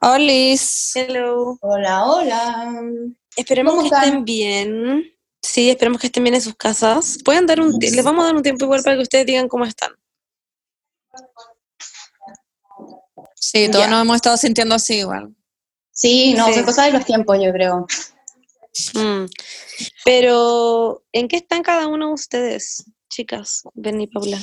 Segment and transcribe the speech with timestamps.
[0.00, 0.92] Olis.
[0.94, 1.58] Hello.
[1.60, 2.82] Hola, hola.
[3.36, 4.04] Esperemos ¿Cómo que están?
[4.04, 5.14] estén bien.
[5.42, 7.18] Sí, esperemos que estén bien en sus casas.
[7.24, 9.64] Pueden dar un les vamos a dar un tiempo igual para que ustedes digan cómo
[9.64, 9.92] están.
[13.34, 15.34] Sí, todos nos hemos estado sintiendo así igual.
[15.90, 16.54] Sí, no, Sí.
[16.54, 17.86] son cosas de los tiempos, yo creo.
[18.94, 19.24] Mm.
[20.04, 23.62] Pero, ¿en qué están cada uno de ustedes, chicas?
[23.74, 24.38] Benny y Paula.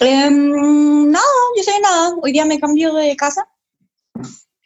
[0.00, 1.20] Em, no,
[1.56, 2.14] yo sé nada.
[2.22, 3.48] Hoy día me cambio de casa.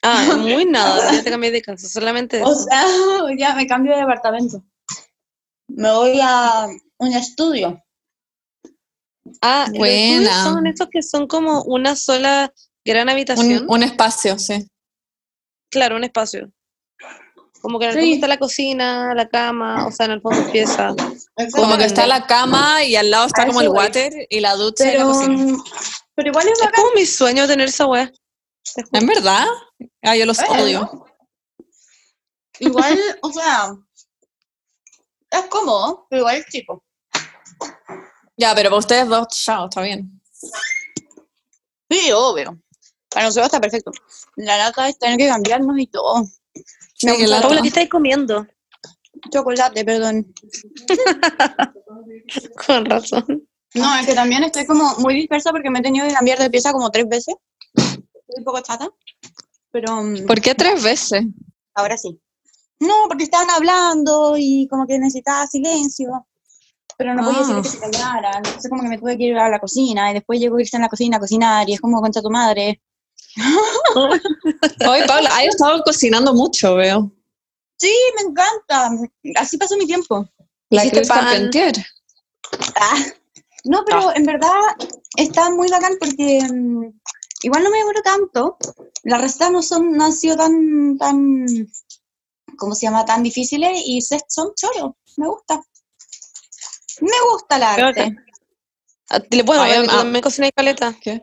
[0.02, 2.84] Ah, muy nada, ya te cambié de casa, solamente O sea,
[3.22, 4.64] hoy día me cambio de departamento.
[5.68, 6.66] Me voy a
[6.98, 7.82] un estudio.
[9.42, 10.44] Ah, Buena.
[10.44, 12.52] son estos que son como una sola
[12.84, 13.64] gran habitación.
[13.64, 14.66] Un, un espacio, sí.
[15.70, 16.50] Claro, un espacio.
[17.60, 18.00] Como que en el Sí.
[18.00, 20.94] fondo está la cocina, la cama, o sea, en el fondo empieza.
[21.54, 23.78] Como que está la cama y al lado está como el voy.
[23.78, 25.56] water y la ducha y la Pero, cocina.
[26.14, 28.08] pero igual es Es como mi sueño tener esa juro.
[28.92, 29.46] ¿En verdad?
[30.02, 30.62] Ah, yo los Bueno.
[30.62, 31.06] odio.
[32.60, 33.74] Igual, o sea,
[35.30, 36.84] es cómodo, pero igual es chico.
[38.36, 40.20] Ya, pero para ustedes dos, chao, está bien.
[41.90, 42.58] Sí, obvio.
[43.10, 43.90] Para nosotros está perfecto.
[44.36, 46.24] La lata es tener que cambiarnos y todo.
[47.04, 47.40] Me gusta.
[47.42, 48.46] Paula, ¿qué estáis comiendo?
[49.30, 50.32] chocolate, perdón.
[52.66, 53.46] Con razón.
[53.74, 56.50] No, es que también estoy como muy dispersa porque me he tenido que cambiar de
[56.50, 57.34] pieza como tres veces.
[57.76, 58.04] Estoy
[58.38, 58.88] un poco chata.
[59.70, 61.24] Pero mm, ¿Por qué tres veces?
[61.74, 62.20] ahora sí.
[62.80, 66.26] No, porque estaban hablando y como que necesitaba silencio.
[66.96, 67.54] Pero no podía Ah.
[67.54, 68.36] decir que se callaran.
[68.44, 70.76] Entonces como que me tuve que ir a la cocina y después llegó a irse
[70.76, 72.80] en la cocina a cocinar y es como contra tu madre.
[74.88, 77.12] Oye, Paula, has estado cocinando mucho, veo.
[77.78, 78.90] Sí, me encanta.
[79.36, 80.28] Así pasó mi tiempo.
[80.68, 81.50] La ¿Hiciste pan?
[82.76, 83.04] Ah,
[83.64, 84.50] no, pero en verdad
[85.16, 86.84] está muy bacán porque mm,
[87.42, 88.56] igual no me demoro tanto.
[89.04, 91.46] Las recetas no son, no han sido tan, tan,
[92.56, 93.04] ¿cómo se llama?
[93.04, 94.92] Tan difíciles y son choros.
[95.16, 95.62] Me gusta.
[97.00, 98.16] Me gusta el Qué arte.
[99.08, 99.86] Ah, le- tú ah.
[99.86, 100.94] también cocinas caleta.
[101.00, 101.22] ¿Qué?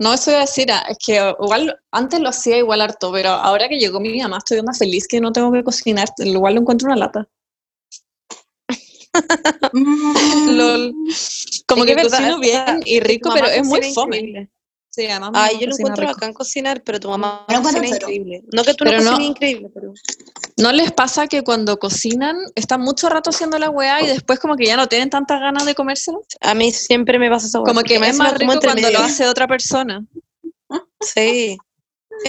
[0.00, 3.30] No, eso iba a decir, ah, es que igual antes lo hacía igual harto, pero
[3.30, 6.60] ahora que llegó mi mamá estoy más feliz que no tengo que cocinar, igual lo
[6.62, 7.28] encuentro una lata.
[9.72, 10.92] Mm, LOL.
[11.66, 14.16] Como Es que verdad, cocino bien y rico, pero es muy fome.
[14.18, 14.50] increíble.
[14.94, 16.14] Sí, además Ay, yo lo encuentro rico.
[16.14, 18.44] bacán cocinar, pero tu mamá encuentro cocina increíble.
[18.52, 19.92] No que tú no Pero no- cocines increíble, pero...
[20.56, 24.54] ¿No les pasa que cuando cocinan están mucho rato haciendo la weá y después como
[24.54, 26.22] que ya no tienen tantas ganas de comérselo?
[26.40, 29.26] A mí siempre me pasa weá, Como que me es más rico cuando lo hace
[29.26, 30.04] otra persona.
[31.00, 31.56] Sí.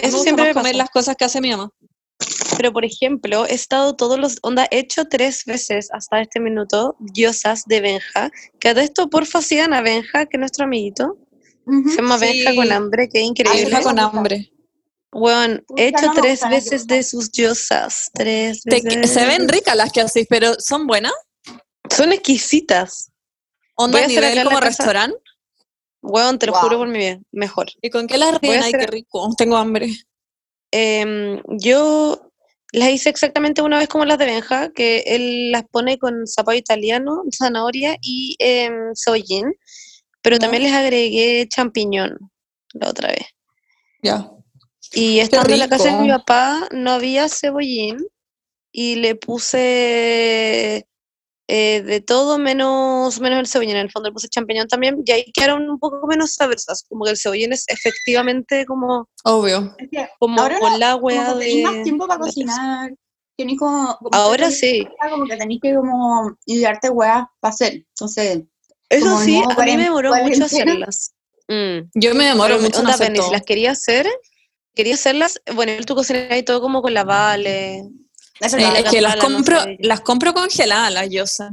[0.02, 0.78] Eso siempre me comer pasa.
[0.78, 1.70] las cosas que hace mi mamá.
[2.56, 4.38] Pero, por ejemplo, he estado todos los...
[4.42, 8.30] Onda, he hecho tres veces hasta este minuto diosas de Benja.
[8.58, 11.16] Que de esto, porfa, sigan a Benja, que es nuestro amiguito.
[11.66, 12.26] Se llama Sí.
[12.26, 13.64] Benja con hambre, Ay, increíble.
[13.64, 14.52] Deja con hambre.
[15.10, 18.10] Pucha, he hecho no tres veces de sus diosas.
[18.14, 19.10] Tres Te- veces.
[19.10, 21.12] se ven ricas las que haces, pero ¿son buenas?
[21.90, 23.10] Son exquisitas.
[23.76, 25.18] ¿Onda Voy a hacer nivel como restaurante?
[26.02, 26.62] Weón, te lo Wow.
[26.62, 27.26] juro por mi bien.
[27.32, 27.66] Mejor.
[27.82, 28.66] ¿Y con qué las rellenas?
[28.66, 29.28] Ay, qué rico.
[29.36, 29.88] Tengo hambre.
[30.70, 32.30] Em, yo
[32.72, 36.58] las hice exactamente una vez como las de Benja, que él las pone con zapallo
[36.58, 38.36] italiano, zanahoria y
[38.94, 39.52] cebollín,
[40.26, 42.18] pero también les agregué champiñón
[42.72, 43.26] la otra vez.
[44.02, 44.28] Ya.
[44.92, 47.98] Y estando en la casa de mi papá no había cebollín
[48.72, 50.88] y le puse
[51.46, 53.76] eh, de todo menos, menos el cebollín.
[53.76, 57.04] En el fondo le puse champiñón también y ahí quedaron un poco menos sabrosas, como
[57.04, 59.76] que el cebollín es efectivamente como, Obvio.
[59.78, 62.90] Que como Ahora con la como wea que tenéis más tiempo para cocinar.
[63.60, 64.88] Como, como Ahora que- sí.
[65.08, 67.74] Como que tenéis que como idearte weas para hacer.
[67.74, 68.42] Entonces,
[68.88, 71.12] Eso como sí, a mí me demoró mucho hacerlas.
[71.48, 71.88] Mm.
[71.94, 74.08] Yo me demoro mucho en onda, hacer las quería hacer,
[74.74, 77.84] quería hacerlas, bueno, tú cocinas y todo como con la Vale.
[78.40, 79.76] es es que las no compro, sé.
[79.80, 81.52] las compro congeladas, las yosas.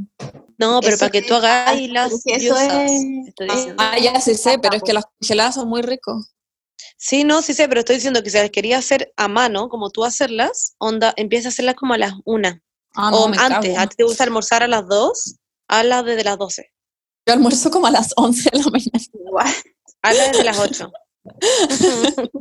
[0.57, 3.05] No, pero Eso para que tú es- hagas ah, y las pero es
[3.49, 3.75] ah.
[3.77, 6.33] Ah, ya sí sé, pero es que las congeladas son muy ricos.
[6.97, 9.89] Sí, no, sí sé, pero estoy diciendo que si las quería hacer a mano, como
[9.89, 12.61] tú hacerlas, onda, empieza a hacerlas como a las una.
[12.95, 13.79] Ah, o no, antes, cago.
[13.79, 15.35] a ti te gusta almorzar a las dos,
[15.67, 16.71] a las desde las doce.
[17.25, 18.99] Yo almuerzo como a las 11 de la mañana.
[19.13, 19.47] Guau.
[20.01, 20.91] A las desde las ocho.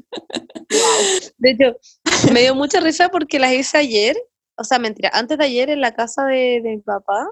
[1.38, 1.76] De hecho,
[2.32, 4.16] me dio mucha risa porque las hice ayer,
[4.56, 7.28] o sea, mentira, antes de ayer en la casa de, de mi papá,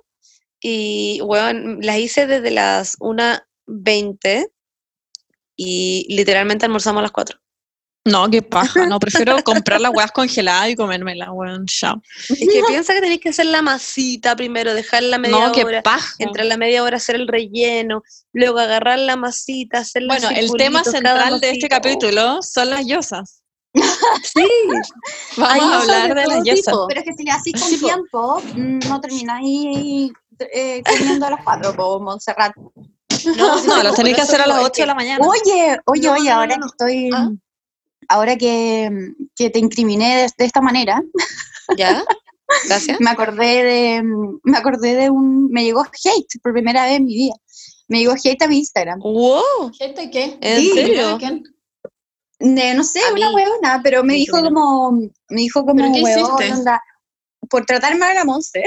[0.60, 4.50] y bueno, las hice desde las 1.20
[5.56, 7.38] y literalmente almorzamos a las 4.
[8.06, 8.86] No, qué paja.
[8.86, 11.66] No, prefiero comprar las huevas congeladas y comérmelas, weón.
[11.66, 12.00] Chao.
[12.30, 15.82] Es que piensa que tenéis que hacer la masita primero, dejarla media No, qué hora,
[15.82, 16.14] paja.
[16.18, 18.02] entre la media hora hacer el relleno,
[18.32, 23.42] luego agarrar la masita, hacer Bueno, el tema central de este capítulo son las yosas.
[24.24, 24.44] Sí,
[25.36, 26.64] Vamos Hay a hablar de las yosas.
[26.64, 26.86] tipo.
[26.88, 27.86] Pero es que si le haces con Tipo.
[27.86, 30.10] tiempo, mm, no termináis
[30.54, 32.52] eh, comiendo a las cuatro, como Montserrat.
[32.56, 32.70] no,
[33.36, 35.24] No, sí, las tenéis que hacer a las 8 de la mañana.
[35.26, 36.62] Oye, oye, No, oye, no, no, ahora no.
[36.66, 37.28] que estoy, Ah.
[38.10, 38.90] Ahora que,
[39.36, 41.02] que te incriminé de, de esta manera,
[41.76, 42.04] ¿Ya?
[42.66, 42.98] Gracias.
[43.00, 44.02] me acordé de,
[44.42, 47.34] me acordé de un, me llegó hate por primera vez en mi vida.
[47.88, 48.98] Me llegó hate a mi Instagram.
[49.00, 50.36] Wow, ¿Gente qué?
[50.40, 50.70] ¿en Sí.
[50.74, 51.18] serio?
[52.38, 53.34] De, no sé, A una mí.
[53.34, 56.52] huevona, pero me dijo como, me dijo como, ¿Pero qué huevón, hiciste?
[56.54, 56.82] onda,
[57.50, 58.62] por tratar mal a la Monse.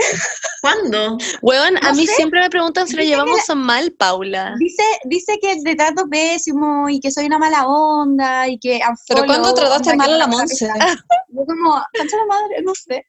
[0.62, 1.18] ¿Cuándo?
[1.42, 2.16] Weón, a No mí sé.
[2.16, 4.56] siempre me preguntan si lo llevamos mal, Paula.
[4.60, 9.26] Dice, dice que te trato pésimo y que soy una mala onda y que ¿Pero
[9.26, 10.68] cuándo trataste mal a la Monse?
[11.30, 13.08] Yo como, concha la madre, no sé.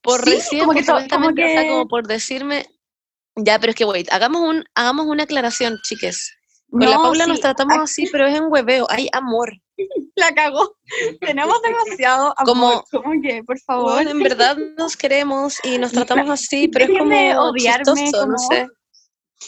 [0.00, 1.08] Por Sí, recién, como que por o sea,
[1.68, 2.66] como decirme.
[3.36, 6.32] Ya, pero es que, wait, hagamos, un, hagamos una aclaración, chiques.
[6.70, 9.52] Con la Paula nos tratamos así, pero es en hueveo, hay amor.
[10.16, 10.76] La cagó.
[11.20, 12.44] Tenemos demasiado amor.
[12.90, 13.92] Como- Como, que, por favor.
[13.94, 18.34] Weón, en verdad nos queremos y nos tratamos así, pero es como odiarme, chistoso, no
[18.36, 18.66] como- sé.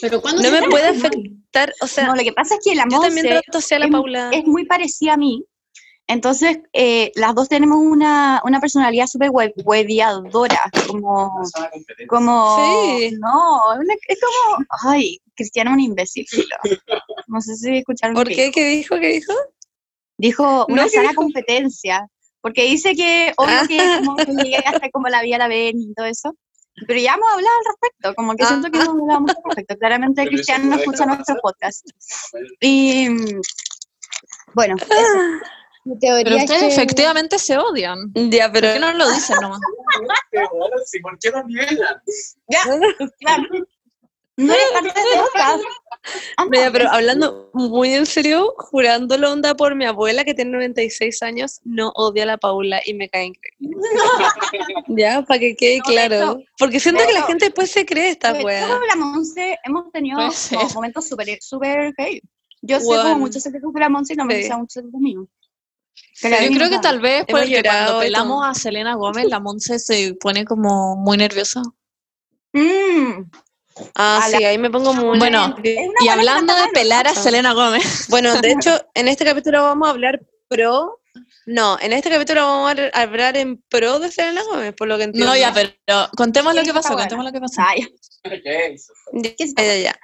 [0.01, 2.83] ¿Pero cuándo No me puede afectar, o sea, no, lo que pasa es que la
[2.91, 4.31] yo también Monse trato así a la es- Paula.
[4.33, 5.45] es muy parecida a mí.
[6.07, 11.41] Entonces, eh, las dos tenemos una, una personalidad súper hueviadora, como,
[12.09, 12.57] como,
[12.99, 13.13] Sí.
[13.19, 16.27] no, una- es como, ay, Cristiano es un imbécil,
[17.29, 18.51] no sé si escucharon ¿Por qué?
[18.51, 18.97] ¿Qué dijo?
[19.01, 19.33] ¿Qué dijo?
[20.19, 21.23] Dijo una ¿qué sana dijo?
[21.23, 22.07] competencia,
[22.41, 23.67] porque dice que obvio Ah.
[23.67, 26.35] que como que llegué hasta como la vía la ven y todo eso,
[26.87, 28.83] pero ya hemos hablado al respecto, como que siento que Ah.
[28.85, 29.77] hemos hablado mucho al respecto.
[29.79, 31.87] Claramente Pero eso Cristiano no escucha nuestro podcast.
[32.61, 33.09] Y
[34.55, 35.51] bueno, eso.
[35.87, 37.99] Mi teoría Pero es ustedes que- efectivamente se odian.
[38.15, 39.61] Ya, pero ¿Por qué no lo dicen nomás?
[41.03, 42.03] ¿Por qué no niegan?
[43.21, 43.43] Claro.
[44.37, 45.63] No eres parte de podcast.
[46.37, 50.51] Ah, Mira, pero hablando muy en serio, jurando la onda por mi abuela que tiene
[50.53, 53.77] 96 años, no odia a la Paula y me cae increíble.
[54.89, 56.15] ya, para que quede No, claro.
[56.17, 58.67] hecho- Porque siento que la gente después se cree esta wea.
[58.67, 60.19] todos la Monse hemos tenido
[60.75, 62.21] momentos súper super heavy.
[62.63, 64.41] Yo sé como muchos secretos de la Monse y no me Sí.
[64.43, 65.27] dicen muchos secretos míos.
[66.13, 66.29] Sí.
[66.29, 70.45] Yo creo que tal vez porque cuando pelamos a Selena Gómez, la Monse se pone
[70.45, 71.63] como muy nerviosa.
[72.53, 73.25] Mm,
[73.97, 77.15] Ah, a la- sí, ahí me pongo muy Bueno, Y hablando de pelar a.
[77.15, 81.01] Selena Gómez, Bueno, de hecho, en este capítulo vamos a hablar pro.
[81.47, 85.05] No, en este capítulo vamos a hablar en pro de Selena Gómez, por lo que
[85.05, 85.31] entiendo.
[85.31, 87.03] no, ya, pero contemos lo que pasó, buena.
[87.03, 87.63] contemos lo que pasó.
[88.23, 90.01] Ya, ¿Qué es ya, ya.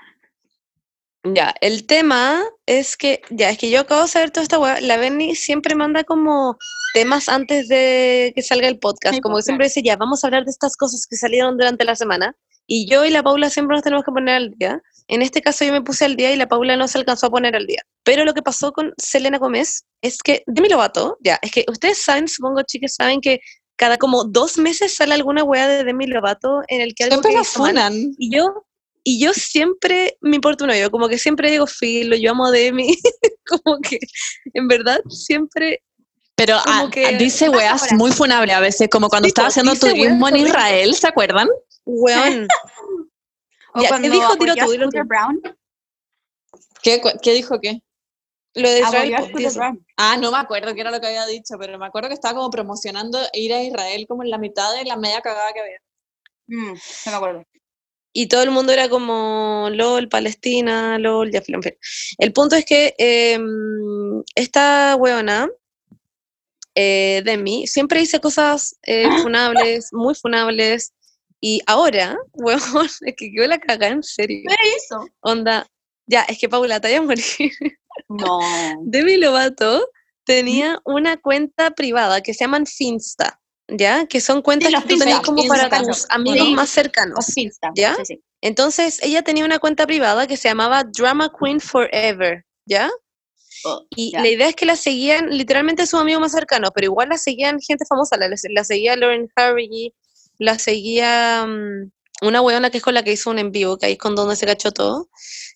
[1.23, 4.81] Ya, el tema es que, ya, es que yo acabo de saber toda esta weá.
[4.81, 6.57] La Berni siempre manda como
[6.95, 9.17] temas antes de que salga el podcast.
[9.17, 11.59] Sí, como que pues, siempre dice, ya, vamos a hablar de estas cosas que salieron
[11.59, 12.35] durante la semana.
[12.73, 14.81] Y yo y la Paula siempre nos tenemos que poner al día.
[15.09, 17.31] En este caso yo me puse al día y la Paula no se alcanzó a
[17.31, 17.83] poner al día.
[18.05, 21.99] Pero lo que pasó con Selena Gómez es que Demi Lovato, ya, es que ustedes
[21.99, 23.41] saben, supongo chicas, saben que
[23.75, 27.31] cada como dos meses sale alguna weá de Demi Lovato en el que algo Siempre
[27.33, 27.51] que la mal.
[27.93, 28.15] funan.
[28.19, 28.65] Y yo,
[29.03, 32.51] y yo siempre me importa uno, yo como que siempre digo filo, yo amo a
[32.53, 32.97] Demi,
[33.49, 33.99] como que
[34.55, 35.83] en verdad siempre,
[36.37, 39.75] Pero Como ah, que- dice weas muy funables a veces, como cuando Sí, estaba haciendo
[39.75, 40.37] turismo en.
[40.37, 41.49] Israel, ¿se acuerdan?
[41.99, 42.49] Weón,
[43.75, 44.33] o Ya, ¿qué dijo?
[44.33, 45.09] A tú, dilo Scooter tú.
[45.09, 45.43] Brown.
[46.83, 47.83] ¿Qué, qué dijo qué?
[48.55, 49.59] lo de Israel, pues.
[49.97, 52.35] Ah, no me acuerdo qué era lo que había dicho, pero me acuerdo que estaba
[52.35, 55.79] como promocionando ir a Israel como en la mitad de la media cagada que había.
[56.49, 57.45] Mm, no me acuerdo.
[58.13, 61.75] y todo el mundo era como LOL, Palestina, LOL, ya en fin.
[62.19, 65.49] El punto es que em, esta weona,
[66.75, 70.93] eh, Demi, siempre dice cosas eh, funables, muy funables,
[71.41, 74.43] y ahora, weón, es que quedó la cagada en serio.
[74.49, 75.07] ¿Qué hizo?
[75.21, 75.67] Onda,
[76.07, 77.53] ya, es que Paula, te voy a morir.
[78.09, 78.39] No.
[78.83, 79.87] Demi Lovato
[80.25, 84.07] tenía una cuenta privada que se llaman Finsta, ¿ya?
[84.07, 86.55] Que son cuentas que tú tenés Finsta, como para tus amigos Sí.
[86.55, 87.17] más cercanos.
[87.17, 87.71] Los Finsta.
[87.75, 87.97] ¿Ya?
[88.05, 88.23] Sí.
[88.41, 92.91] Entonces, ella tenía una cuenta privada que se llamaba Drama Queen Forever, ¿ya?
[93.65, 97.11] Oh, Y la idea es que la seguían literalmente sus amigos más cercanos, pero igual
[97.11, 99.93] la seguían gente famosa, la, la seguía Lauren Harvey,
[100.41, 101.91] la seguía mm,
[102.27, 104.15] una weona que es con la que hizo un en vivo, que ahí es con
[104.15, 105.09] donde se cachó todo,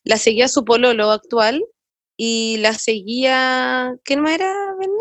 [0.05, 1.65] la seguía su pololo actual,
[2.17, 4.93] y la seguía, ¿quién más era, Benny?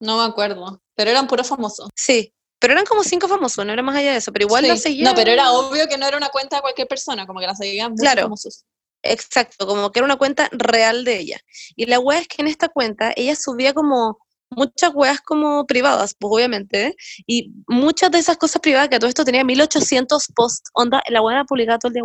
[0.00, 1.88] No me acuerdo, pero eran puros famosos.
[1.96, 4.76] Sí, pero eran como cinco famosos, no era más allá de eso, pero igual la
[4.76, 4.82] Sí.
[4.82, 5.08] seguía.
[5.10, 7.54] No, pero era obvio que no era una cuenta de cualquier persona, como que la
[7.54, 8.22] seguían muchos Claro.
[8.22, 8.64] famosos.
[9.02, 11.40] Exacto, como que era una cuenta real de ella.
[11.76, 14.18] Y la weá es que en esta cuenta ella subía como
[14.56, 16.94] muchas weas como privadas, pues obviamente,
[17.26, 21.44] y muchas de esas cosas privadas, que todo esto tenía 1800 posts, onda, la wea
[21.44, 22.02] publicaba todo el día.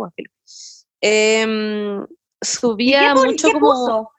[1.00, 2.06] Em,
[2.42, 3.66] subía ¿Qué pu- mucho qué como...
[3.72, 4.10] puso?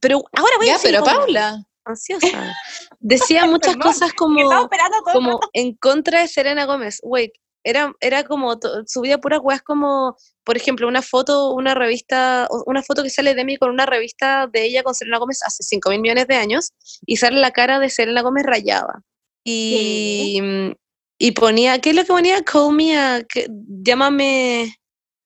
[0.00, 1.64] Pero ahora voy a Ya, decir pero como- Paula.
[1.84, 2.54] ansiosa.
[2.98, 4.40] Decía muchas cosas como
[5.12, 6.98] como en contra de Selena Gómez.
[7.02, 7.32] Wait,
[7.68, 13.02] era, era como, subía puras weas como, por ejemplo, una foto, una revista, una foto
[13.02, 16.00] que sale de mí con una revista de ella con Selena Gómez hace 5 mil
[16.00, 16.70] millones de años,
[17.04, 19.02] y sale la cara de Selena Gómez rayada.
[19.44, 20.40] Y,
[21.18, 22.42] y ponía, ¿qué es lo que ponía?
[22.42, 23.46] Call me a, que-
[23.82, 24.76] llámame,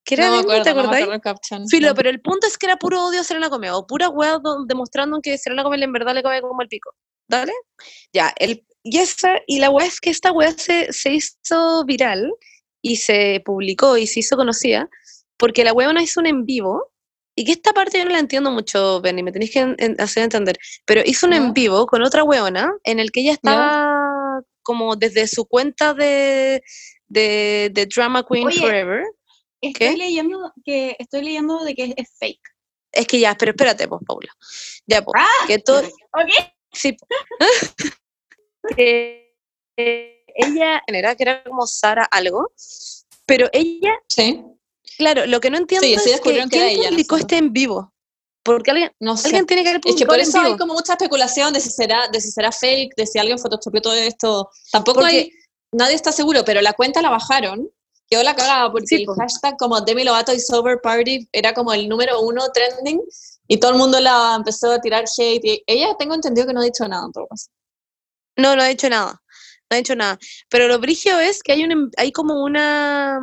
[0.05, 0.27] ¿qué era?
[0.29, 1.03] No me acuerdo, ¿Te no me acordáis?
[1.03, 1.67] acuerdo caption.
[1.67, 1.95] Filo, No.
[1.95, 5.19] pero el punto es que era puro odio a Selena Gómez, o pura do- demostrando
[5.21, 6.91] que Selena Gómez en verdad le cabe como el pico.
[7.27, 7.53] ¿Dale?
[8.13, 12.31] Ya, el, y, esa, y la wea es que esta wea se, se hizo viral
[12.81, 14.89] y se publicó y se hizo conocida
[15.37, 16.91] porque la wea hizo un en vivo
[17.35, 19.99] y que esta parte yo no la entiendo mucho, Benny, me tenéis que en- en-
[20.01, 24.41] hacer entender, pero hizo un en vivo con otra weona en el que ella estaba
[24.63, 26.61] como desde su cuenta de,
[27.07, 29.03] de, de Drama Queen Oye, Forever.
[29.61, 29.97] Estoy ¿Qué?
[29.97, 32.41] leyendo que estoy leyendo de que es, fake.
[32.91, 34.31] Es que ya, pero espérate, pues, Paula.
[34.85, 35.81] Ya, pues, Ah, que todo,
[36.13, 36.29] ¿Ok?
[36.73, 36.97] sí.
[38.75, 39.35] que
[39.77, 42.51] eh, ella era que era como Sara algo,
[43.25, 44.43] pero ella, Sí,
[44.97, 47.21] claro, lo que no entiendo Sí, sí es que que quién no publicó sé.
[47.21, 47.93] este en vivo,
[48.43, 49.27] porque alguien, no sé.
[49.27, 51.59] alguien tiene que haber Es que publicado por eso en hay como mucha especulación de
[51.59, 54.49] si será, de si será fake, de si alguien photoshopeó todo esto.
[54.71, 55.31] Tampoco Porque- hay,
[55.71, 57.69] nadie está seguro, pero la cuenta la bajaron.
[58.09, 61.87] Quedó la cagada porque el hashtag como Demi Lovato y Sober Party era como el
[61.87, 62.99] número uno trending
[63.47, 65.45] y todo el mundo la empezó a tirar hate.
[65.45, 67.47] Y ella tengo entendido que no ha dicho nada en todo caso.
[68.37, 69.21] No, no ha hecho nada.
[69.69, 70.19] No ha hecho nada.
[70.49, 73.21] Pero lo brigio es que hay un em- hay como una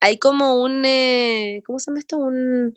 [0.00, 2.18] hay como un eh, ¿cómo se llama esto?
[2.18, 2.74] Un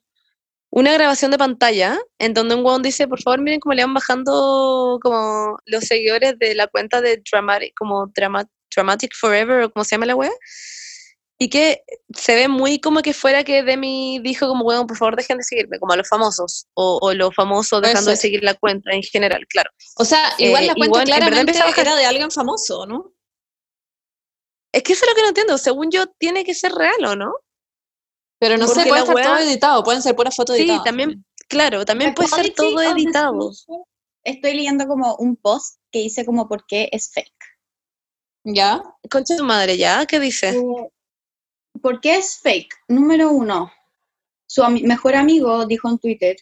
[0.71, 3.93] una grabación de pantalla en donde un weón dice, por favor, miren cómo le van
[3.93, 9.83] bajando como los seguidores de la cuenta de Dramatic, como Drama- Dramatic Forever, o como
[9.83, 10.31] se llama la wea.
[11.43, 11.81] Y que
[12.15, 15.43] se ve muy como que fuera que Demi dijo como, weón, por favor, dejen de
[15.43, 18.91] seguirme, como a los famosos, o, o los famosos Puede dejando de seguir la cuenta
[18.91, 19.71] en general, claro.
[19.97, 21.87] O sea, Eh, igual la y cuenta bueno, en verdad claramente empezó a bajar.
[21.87, 23.13] era de alguien famoso, ¿no?
[24.71, 25.57] Es que eso es lo que no entiendo.
[25.57, 27.33] Según yo, tiene que ser real, ¿o no?
[28.39, 30.61] Pero no sé, Porque puede la estar wea- todo editado, pueden ser puras fotos Sí,
[30.61, 30.83] editadas.
[30.83, 33.51] también, claro, también puede ser todo editado.
[34.23, 37.33] Estoy leyendo como un post que dice como por qué es fake.
[38.43, 38.79] ¿Ya?
[39.09, 40.05] Concha de tu madre, ¿ya?
[40.05, 40.49] ¿Qué dice?
[40.49, 40.89] Eh,
[41.81, 42.73] ¿Por qué es fake?
[42.87, 43.71] Número uno,
[44.45, 46.35] su mejor amigo dijo en Twitter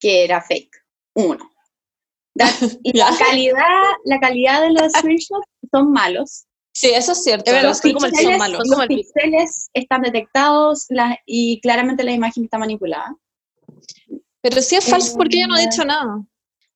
[0.00, 0.76] que era fake.
[1.14, 1.50] Uno.
[2.82, 3.64] Y la calidad,
[4.04, 6.44] la calidad de los screenshots son malos.
[6.72, 7.50] Sí, eso es cierto.
[7.50, 8.60] Es verdad, los como son pixeles, malos.
[8.60, 8.86] los como
[9.74, 13.16] están detectados la- y claramente la imagen está manipulada.
[14.40, 16.22] Pero si es falso, porque ella no ha Eh, dicho nada?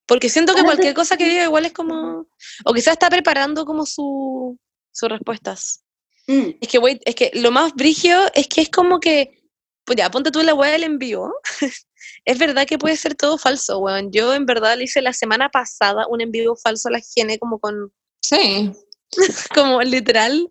[0.06, 2.26] Porque siento que cualquier cosa que diga igual es como...
[2.64, 4.58] O quizás está preparando como su,
[4.90, 5.84] sus respuestas.
[6.26, 9.38] Mm, Es que, wait, es que lo más brigio es que es como que...
[9.84, 11.34] Pues ya, ponte tú en la web del en vivo.
[12.24, 14.12] es verdad que puede ser todo falso, weón.
[14.12, 17.38] Yo en verdad le hice la semana pasada un en vivo falso a la Gene
[17.38, 18.72] como con Sí.
[19.54, 20.48] como literal.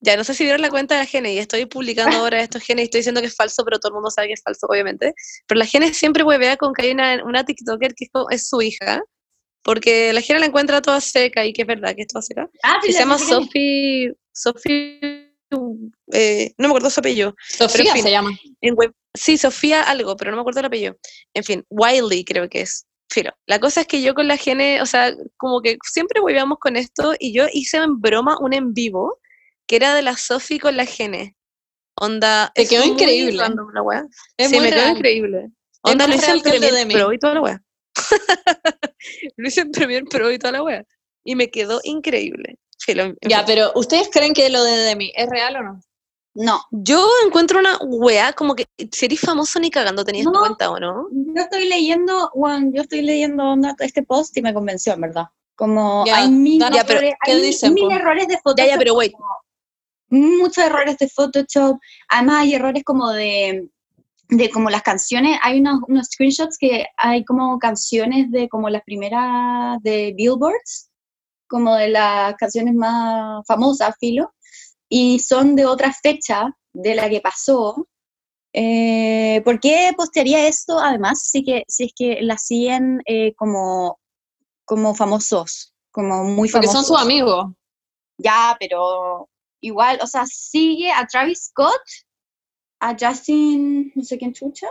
[0.00, 2.62] Ya no sé si vieron la cuenta de la Gene y estoy publicando ahora estos
[2.62, 4.66] genes y estoy diciendo que es falso, pero todo el mundo sabe que es falso,
[4.68, 5.14] obviamente.
[5.46, 8.60] Pero la Gene siempre huevea con que hay una, una TikToker que es, es su
[8.62, 9.00] hija,
[9.62, 12.48] porque la Gene la encuentra toda seca y que es verdad que es toda seca.
[12.62, 15.32] Ah, pero se llama Sophie, Sophie,
[16.12, 17.34] eh, no me acuerdo su apellido.
[17.48, 18.02] Sofía en fin.
[18.02, 18.30] se llama.
[18.60, 20.96] En web, sí, Sofía algo, pero no me acuerdo el apellido.
[21.34, 22.86] En fin, Wiley creo que es.
[23.10, 23.32] Filo.
[23.46, 26.76] La cosa es que yo con la Gene, o sea, como que siempre hueveamos con
[26.76, 29.18] esto y yo hice en broma un en vivo
[29.66, 31.36] que era de la Sophie con la Gene.
[31.94, 32.50] Onda.
[32.54, 33.38] Te quedó increíble.
[33.38, 34.08] random la.
[34.38, 35.50] Es sí, me quedó increíble.
[35.82, 36.94] Onda lo hice Premiere Demi.
[36.94, 37.62] Pro y toda la wea.
[39.36, 40.84] lo hice en Premiere Pro y toda la wea.
[41.24, 42.58] Y me quedó increíble.
[43.28, 45.80] Ya, pero ¿ustedes creen que lo de Demi es real o no?
[46.34, 50.32] No, Yo encuentro una wea como que si eres famoso ni cagando tenías No.
[50.40, 51.06] cuenta o no.
[51.12, 55.26] yo estoy leyendo, Juan, yo estoy leyendo este post y me convenció, en verdad.
[55.54, 57.90] Como Ya, hay mil, Ya, pero errores, ¿qué hay mil- dicen, mil po?
[57.92, 58.68] errores de Ya, Photoshop.
[58.70, 59.12] ya, pero wait.
[60.08, 61.78] muchos errores de Photoshop.
[62.08, 63.68] Además hay errores como de,
[64.28, 65.38] de como las canciones.
[65.42, 70.90] Hay unos, unos screenshots que hay como canciones de como las primeras de Billboards,
[71.48, 74.32] como de las canciones más famosas, filo,
[74.88, 77.86] y son de otra fecha de la que pasó.
[78.54, 80.78] Eh, ¿Por qué postearía esto?
[80.78, 83.98] Además, sí que, si es que la siguen eh, como,
[84.64, 86.86] como famosos, como muy Porque famosos.
[86.86, 87.46] son sus amigos.
[88.18, 89.28] Ya, pero
[89.60, 91.80] igual, o sea, sigue a Travis Scott,
[92.84, 94.66] a Justin, no sé quién chucha,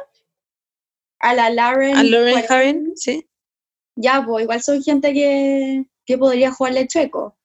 [1.20, 1.96] a la Lauren.
[1.96, 3.26] A Lauren Harren, sí.
[3.96, 7.38] Ya, pues igual soy gente que, que podría jugarle chueco.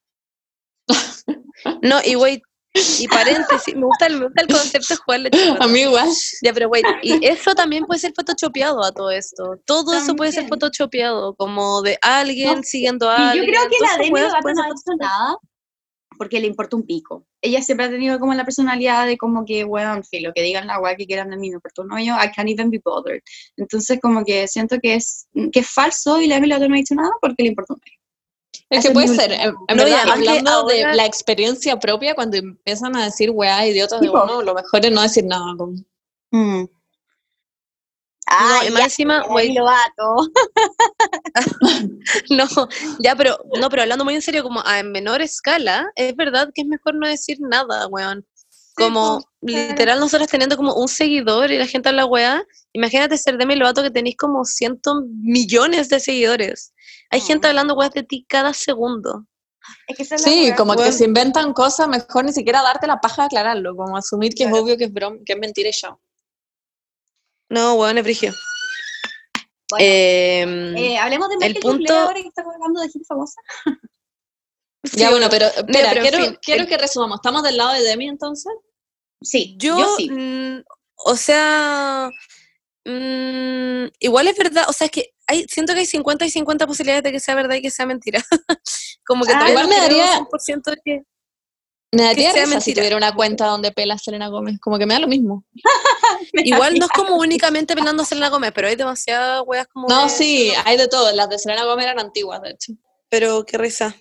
[1.82, 2.42] No, y wait,
[2.74, 5.62] y paréntesis, me gusta, el- me gusta el concepto de jugarle chueco.
[5.62, 6.08] A mí igual.
[6.42, 9.56] Ya, pero wait, y eso también puede ser photoshopeado a todo esto.
[9.64, 13.46] Todo eso puede ser photoshopeado, como de alguien No, siguiendo a Y yo alguien.
[13.54, 15.36] creo que la Demi no ha hecho nada
[16.16, 17.26] porque le importa un pico.
[17.40, 20.80] Ella siempre ha tenido como la personalidad de como que, bueno, lo que digan la
[20.80, 23.22] weá que quieran de mí, me importa un hoyo, I can't even be bothered.
[23.56, 26.94] Entonces como que siento que es, que es falso y la Lovato no ha dicho
[26.94, 27.96] nada porque le importa un pico.
[28.70, 32.14] Es que puede es ser, en, en No, verdad, hablando ahora- de la experiencia propia,
[32.14, 34.24] cuando empiezan a decir weá idiotas de Tipo.
[34.24, 35.54] uno, lo mejor es no decir nada.
[35.56, 35.74] Como...
[36.32, 36.64] Mm.
[38.28, 40.16] No, Ah, y más encima, Demi wait, Lovato.
[42.30, 42.46] no,
[42.98, 46.50] ya, pero, no, pero hablando muy en serio, como a en menor escala, es verdad
[46.54, 48.26] que es mejor no decir nada, weón.
[48.74, 53.38] Como pues, literal nosotros teniendo como un seguidor y la gente habla weá, imagínate ser
[53.38, 56.74] Demi Lovato que tenéis como cientos millones de seguidores.
[57.10, 59.24] Hay gente hablando weá de ti cada segundo.
[59.88, 60.56] Es que esa es la Sí, weá.
[60.56, 64.34] como que se inventan cosas, mejor ni siquiera darte la paja de aclararlo, como asumir
[64.34, 64.56] que Claro.
[64.56, 65.96] es obvio que es, brom que es mentira y ya.
[67.48, 68.32] No, weón, es.
[69.70, 73.06] Bueno, Em, eh, hablemos de el Michael Bublé punto- ahora que estamos hablando de gente
[73.06, 73.40] famosa.
[74.84, 75.66] sí, ya, bueno, pero en
[76.02, 77.16] quiero, fin, quiero el- que resumamos.
[77.18, 78.52] ¿Estamos del lado de Demi entonces?
[79.22, 80.10] Sí, Yo, yo, sí.
[80.10, 80.62] mm,
[80.98, 82.10] o sea,
[82.84, 86.66] mm, igual es verdad, o sea, es que hay, siento que hay 50 y 50
[86.66, 88.22] posibilidades de que sea verdad y que sea mentira.
[89.06, 91.02] Como que Ah, igual me daría- 100% de que...
[91.92, 94.94] Me daría risa si tuviera una cuenta donde pela a Selena Gómez, como que me
[94.94, 95.44] da lo mismo.
[96.32, 100.04] Igual no es como únicamente pelando a Selena Gómez, pero hay demasiadas weas como No,
[100.04, 101.12] de- sí, hay de todo.
[101.12, 102.72] Las de Selena Gómez eran antiguas, de hecho.
[103.08, 103.96] Pero qué risa.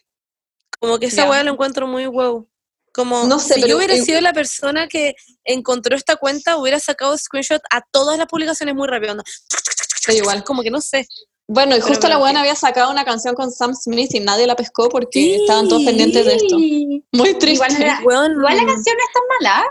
[0.79, 1.29] Como que esa Ya.
[1.29, 2.49] wea lo encuentro muy wow.
[2.93, 6.79] Como No sé, si pero yo hubiera sido la persona que encontró esta cuenta, hubiera
[6.79, 9.15] sacado screenshot a todas las publicaciones muy rápido.
[10.09, 10.43] igual.
[10.43, 11.05] Como que no sé.
[11.47, 14.47] Bueno, y Pero justo la buena había sacado una canción con Sam Smith y nadie
[14.47, 15.33] la pescó porque Sí.
[15.35, 16.57] estaban todos pendientes de esto.
[17.11, 17.65] Muy triste.
[17.65, 19.65] Igual era- Weón, Igual la canción no es tan mala.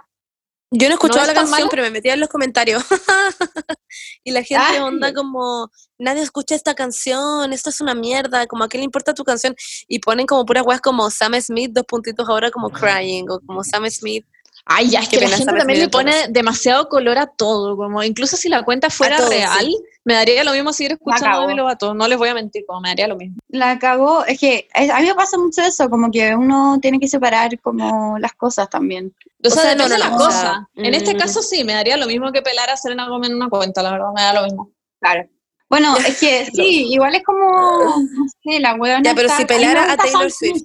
[0.76, 1.70] Yo no he escuchado es la canción, mala.
[1.70, 2.82] pero me metía en los comentarios.
[4.24, 4.78] y la gente Ay.
[4.78, 9.14] onda como, nadie escucha esta canción, esto es una mierda, como a qué le importa
[9.14, 9.54] tu canción.
[9.88, 13.62] Y ponen como puras weas como Sam Smith, dos puntitos ahora como crying, o como
[13.64, 14.24] Sam Smith.
[14.66, 18.02] Ay, ya, es Qué que la gente también le pone demasiado color a todo, como
[18.02, 19.76] incluso si la cuenta fuera todo, real, sí.
[20.04, 22.88] me daría lo mismo seguir escuchando a Lovato, no les voy a mentir, como me
[22.88, 23.36] daría lo mismo.
[23.48, 24.24] La cagó.
[24.24, 27.60] Es que es- a mí me pasa mucho eso, como que uno tiene que separar
[27.60, 29.14] como las cosas también.
[29.44, 30.68] O, O sea, sea, depende no, de la o cosa.
[30.76, 31.18] en este mm.
[31.18, 33.90] caso sí, me daría lo mismo que pelar a Selena Gómez en una cuenta, la
[33.92, 34.70] verdad, me da lo mismo.
[35.00, 35.28] Claro.
[35.68, 37.38] Bueno, es que sí, igual es como,
[37.98, 40.64] no sé, la hueá Ya, pero si pelara a Taylor Swift.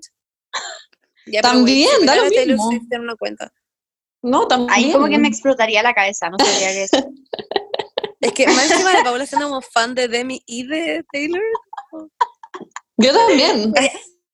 [1.32, 2.72] Ya, También, si da lo a Taylor mismo.
[2.72, 3.52] Swift en una cuenta.
[4.22, 4.72] No, también.
[4.72, 7.06] Ahí como que me explotaría la cabeza, no sabría qué decir.
[8.22, 11.42] Es que más encima de Paula siendo como fan de Demi y de Taylor.
[12.98, 13.74] Yo también.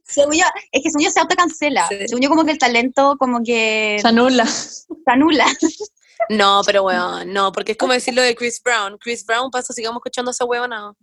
[0.07, 1.87] Según yo, es que según yo se autocancela.
[1.87, 2.07] Sí.
[2.07, 4.45] Según yo como que el talento como que Se anula.
[4.45, 5.47] se anula.
[6.29, 8.99] No, pero weón, no, porque es como decirlo de Chris Brown.
[8.99, 10.69] Chris Brown pasa, sigamos escuchando a esa weón.
[10.69, 10.95] No.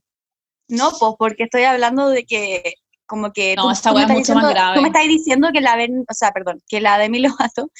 [0.69, 4.49] No, pues porque estoy hablando de que como que No, esta weá es mucho más
[4.51, 4.77] grave.
[4.77, 7.71] Tú me estás diciendo que la ven, o sea, perdón, que la Demi Lovato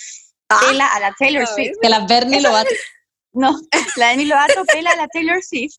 [0.61, 1.77] pela a la Taylor Swift.
[1.81, 2.65] Que las Bernie lo va
[3.35, 3.59] No,
[3.97, 5.79] la Demi Lovato pela a la Taylor Swift.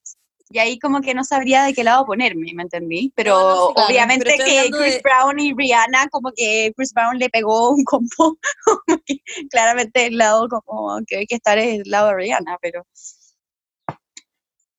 [0.50, 3.12] Y ahí como que no sabría de qué lado ponerme, ¿me entendí?
[3.16, 6.74] Pero No, no, sí, claro, obviamente pero que Chris de- Brown y Rihanna, como que
[6.76, 7.84] Chris Brown le pegó un
[9.06, 9.18] que
[9.50, 12.86] claramente el lado como que hay que estar es el lado de Rihanna, pero...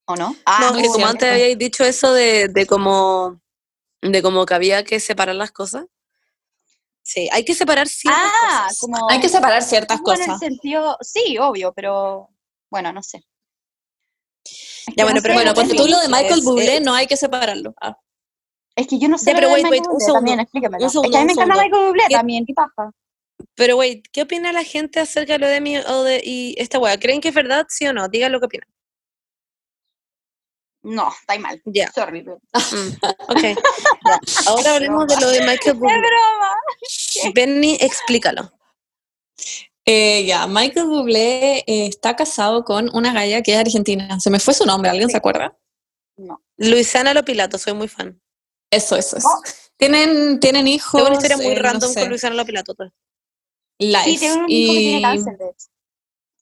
[0.07, 0.35] ¿O no?
[0.45, 3.41] Ah, no, que como antes habíais dicho eso de, de como
[4.01, 5.85] de como que había que separar las cosas.
[7.07, 8.79] Sí, hay que separar ciertas ah, cosas.
[8.79, 9.09] como...
[9.11, 10.39] Hay que separar ciertas como en el cosas.
[10.39, 12.29] sentido, sí, obvio, pero
[12.71, 13.23] bueno, no sé.
[14.43, 15.75] Es Ya, bueno, no pero sé, Bueno, sé.
[15.75, 17.75] tú lo de Michael Es- Bublé, es- no hay que separarlo.
[17.79, 17.95] Ah.
[18.75, 19.29] Es que yo no sé.
[19.31, 20.13] Ya, pero wait, wait, un segundo.
[20.15, 20.83] También, explícamelo.
[20.83, 21.63] Un es que a segundo, mí me encanta segundo.
[21.63, 22.91] Michael Bublé ¿Qué- también, qué paja.
[23.53, 26.79] Pero wait, ¿qué opina la gente acerca de lo de mi o de y esta
[26.79, 26.97] weá?
[26.99, 28.07] ¿Creen que es verdad, sí o no?
[28.09, 28.67] Digan lo que opinan.
[30.83, 31.59] No, está mal.
[31.65, 31.91] Ya.
[31.91, 32.37] Sorry, pero...
[32.53, 32.89] Mm,
[33.31, 33.43] ok.
[34.47, 35.97] Ahora hablemos de lo de Michael Bublé.
[35.97, 36.44] broma.
[37.33, 38.51] Benny, explícalo.
[39.85, 44.19] Eh, ya, Michael Bublé eh, está casado con una galla que es argentina.
[44.19, 45.55] Se me fue su nombre, ¿alguien se acuerda?
[46.17, 46.41] No.
[46.57, 48.19] Luisana Lopilato, soy muy fan.
[48.71, 49.27] Eso, eso, eso.
[49.27, 49.41] Oh.
[49.77, 50.93] Tienen, tienen hijos.
[50.93, 52.73] Tengo una historia muy eh, no random sé, con Luisana Lopilato.
[52.75, 52.91] pues.
[53.77, 55.67] lives, Sí, tiene un hijo que tiene y- cáncer, de hecho.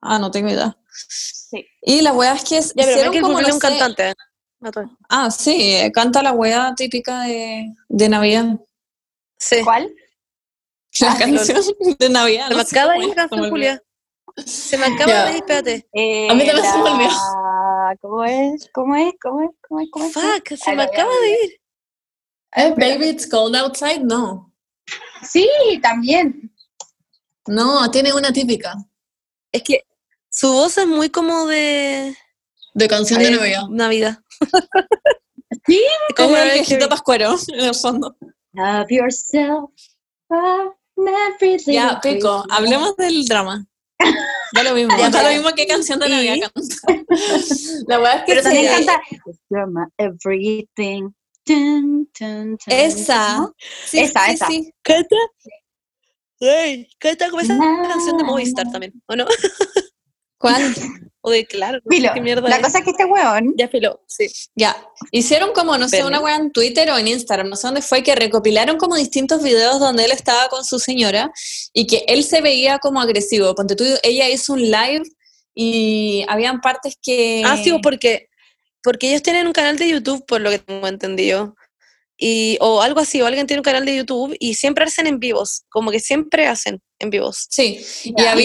[0.02, 0.78] Ah, no tengo idea.
[1.10, 1.66] Sí.
[1.82, 4.14] Y la wea es que es- Ya, pero como, no un sé- cantante.
[4.60, 4.90] No, todo.
[5.10, 8.46] Ah, sí, canta la wea típica de, de Navidad.
[9.38, 9.58] Sí.
[9.64, 9.94] ¿Cuál?
[11.00, 11.64] La Ah, canción
[12.00, 12.48] de Navidad.
[12.48, 13.50] Se no me acaba de ir la canción, olvidó.
[13.52, 13.84] Julia.
[14.46, 15.88] Se me acaba de ir, espérate.
[15.94, 17.10] Eh, A mí también se me olvidó.
[17.10, 18.70] la- ¿Cómo es?
[18.74, 19.14] ¿Cómo es?
[19.22, 19.50] ¿Cómo es?
[19.68, 19.88] ¿Cómo es?
[19.92, 20.14] ¿Cómo es?
[20.14, 21.62] Fuck, se Ay, me acaba de ir.
[22.56, 24.02] ¿Es Baby It's Cold Outside?
[24.04, 24.54] No.
[25.24, 25.48] Sí,
[25.82, 26.54] también.
[27.48, 28.76] No, tiene una típica.
[29.52, 29.86] Es que
[30.30, 32.16] su voz es muy como de
[32.74, 33.64] De canción de Ay, Navidad.
[33.70, 34.18] Navidad.
[35.66, 35.82] Sí.
[36.10, 38.18] Es como el viejito pascuero, en el fondo.
[38.52, 39.70] Love yourself.
[40.30, 40.83] love every
[41.66, 43.66] Ya, Pico, hablemos del drama.
[44.54, 46.76] Da lo mismo, da lo mismo que canción de Navidad canta.
[47.88, 49.02] La verdad es que Pero también canta
[49.50, 51.10] my everything.
[51.46, 52.58] Dun, dun, dun.
[52.68, 53.52] Esa.
[53.86, 54.48] Sí, Esa, sí, esa.
[54.48, 54.74] sí.
[54.82, 55.16] Canta.
[56.40, 59.26] Ey, canta como esa canción de Movistar también, ¿o no?
[60.38, 60.62] ¿Cuál?
[61.26, 61.80] O de claro.
[61.86, 62.62] no sé Filo, ¿Qué mierda La es.
[62.62, 64.28] cosa es que este weón, Ya filo, sí.
[64.56, 64.76] Ya,
[65.12, 68.04] hicieron como, no sé, una wea en Twitter o en Instagram, no sé dónde fue,
[68.04, 71.32] que recopilaron como distintos videos donde él estaba con su señora
[71.72, 73.56] y que él se veía como agresivo.
[73.56, 75.04] Ponte tú, ella hizo un live
[75.56, 77.42] y habían partes que...
[77.46, 78.28] Ah, sí, porque,
[78.84, 81.56] porque ellos tienen un canal de YouTube, por lo que tengo entendido.
[82.18, 85.20] Y, o algo así, o alguien tiene un canal de YouTube y siempre hacen en
[85.20, 87.48] vivos, como que siempre hacen en vivos.
[87.50, 88.36] Sí, y Ya.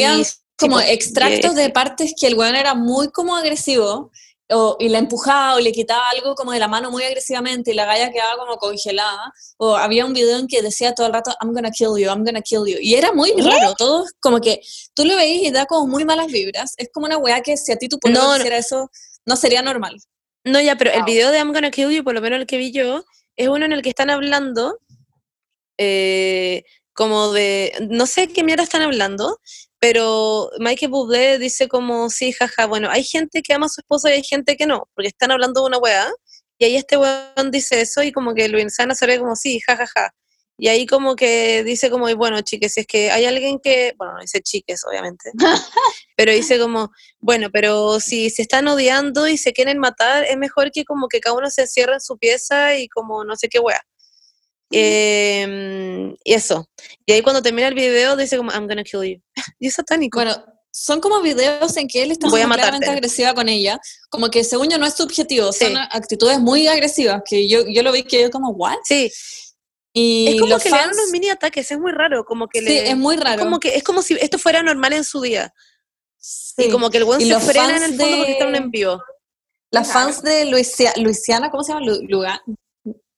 [0.58, 4.10] Como extractos de partes que el weón era muy como agresivo
[4.50, 7.74] o, y la empujaba o le quitaba algo como de la mano muy agresivamente y
[7.74, 9.32] la galla quedaba como congelada.
[9.58, 12.24] O había un video en que decía todo el rato, I'm gonna kill you, I'm
[12.24, 12.78] gonna kill you.
[12.80, 13.42] Y era muy ¿Qué?
[13.42, 14.60] raro, todo como que
[14.94, 16.74] tú lo veís y da como muy malas vibras.
[16.78, 18.36] Es como una weá que si a ti pueblo No, no.
[18.38, 18.90] hiciera eso,
[19.26, 19.96] no sería normal.
[20.44, 21.06] No, ya, pero el Wow.
[21.06, 23.04] video de I'm Gonna Kill You, por lo menos el que vi yo,
[23.36, 24.78] es uno en el que están hablando
[25.76, 29.38] eh, como de, no sé qué mierda están hablando,
[29.80, 34.10] pero Michael Bublé dice como, sí, jaja, bueno, hay gente que ama a su esposa
[34.10, 36.10] y hay gente que no, porque están hablando de una weá,
[36.58, 39.60] y ahí este weón dice eso y como que Luis Sana se ve como, sí,
[39.60, 40.12] jajaja.
[40.60, 43.94] Y ahí como que dice como, y bueno, chiques, si es que hay alguien que,
[43.96, 45.30] bueno, no dice chiques, obviamente,
[46.16, 50.72] pero dice como, bueno, pero si se están odiando y se quieren matar, es mejor
[50.72, 53.60] que como que cada uno se encierre en su pieza y como no sé qué
[53.60, 53.80] wea.
[54.70, 56.68] Em, y eso.
[57.06, 59.20] Y ahí cuando termina el video dice como, I'm gonna kill you.
[59.58, 60.18] y es satánico.
[60.18, 60.34] Bueno,
[60.70, 64.44] son como videos en que él está Voy a claramente agresiva con ella, como que
[64.44, 65.64] según yo no es subjetivo, Sí.
[65.66, 68.76] son actitudes muy agresivas, que yo, yo lo vi que yo como, ¿what?
[68.84, 69.10] sí,
[69.94, 72.46] Y es como los que le dan fans- unos mini ataques, es muy raro, como
[72.48, 72.90] que Sí, le...
[72.90, 73.42] es muy raro.
[73.42, 75.52] como que es como si esto fuera normal en su día.
[76.18, 76.64] Sí.
[76.66, 78.70] Y como que el buen se frena en fans el fondo porque de- están en
[78.70, 79.02] vivo.
[79.70, 81.86] Las fans de Luisia- Luisiana, ¿cómo se llama?
[81.86, 82.02] Lu-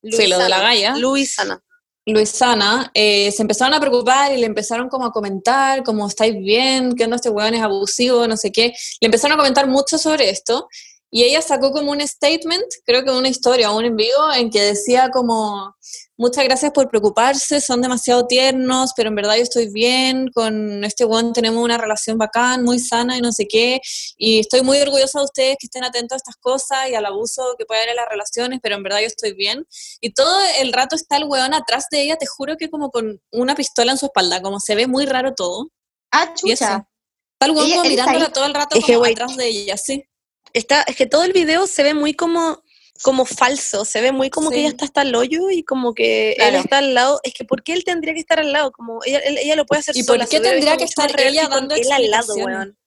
[0.03, 0.95] Sí, lo de la galla.
[0.97, 1.61] Luisana.
[2.05, 6.95] Luisana, eh, se empezaron a preocupar y le empezaron como a comentar, como estáis bien,
[6.95, 8.73] que no este weón es abusivo, no sé qué.
[8.99, 10.67] Le empezaron a comentar mucho sobre esto
[11.11, 14.61] y ella sacó como un statement, creo que una historia, un en vivo, en que
[14.61, 15.75] decía como,
[16.21, 21.03] muchas gracias por preocuparse, son demasiado tiernos, pero en verdad yo estoy bien, con este
[21.03, 23.81] weón tenemos una relación bacán, muy sana y no sé qué,
[24.17, 27.55] y estoy muy orgullosa de ustedes que estén atentos a estas cosas y al abuso
[27.57, 29.65] que puede haber en las relaciones, pero en verdad yo estoy bien.
[29.99, 33.19] Y todo el rato está el weón atrás de ella, te juro que como con
[33.31, 35.69] una pistola en su espalda, como se ve muy raro todo.
[36.11, 36.85] ah, chucha.
[37.33, 40.05] Está el weón como mirándola todo el rato como atrás de ella, sí.
[40.53, 42.61] Está, es que todo el video se ve muy como,
[43.01, 46.33] como falso, se ve muy como que ella está hasta el hoyo y como que
[46.33, 47.19] él está al lado.
[47.23, 48.71] Es que ¿por qué él tendría que estar al lado?
[48.71, 50.25] Como ella, él- ella lo puede hacer ¿Y por sola.
[50.25, 52.77] qué se ve tendría que estar ella dando él al lado, weón.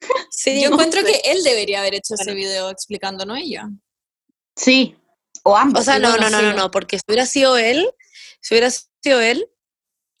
[0.30, 1.06] Sí, Yo no encuentro sé.
[1.12, 3.68] que él debería haber hecho ese video explicando, no ella.
[4.56, 4.96] Sí.
[5.42, 5.80] O ambos.
[5.80, 7.88] O sea, no, no, no, no, no, porque si hubiera sido él,
[8.40, 9.48] si hubiera sido él,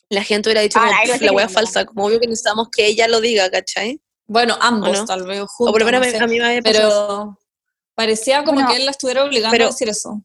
[0.08, 2.20] la gente hubiera dicho Ah, como, ahí lo "Pff, estoy la wea falsa, como obvio
[2.20, 4.00] que necesitamos que ella lo diga, ¿cachai?
[4.28, 5.04] Bueno, ambos no?
[5.04, 5.72] tal vez O juntos.
[5.72, 6.24] por lo menos no a mí- sé.
[6.24, 7.36] a mí me había pasado.
[7.38, 7.45] Pero
[7.96, 10.22] parecía como Bueno, que él la estuviera obligando pero- a decir eso.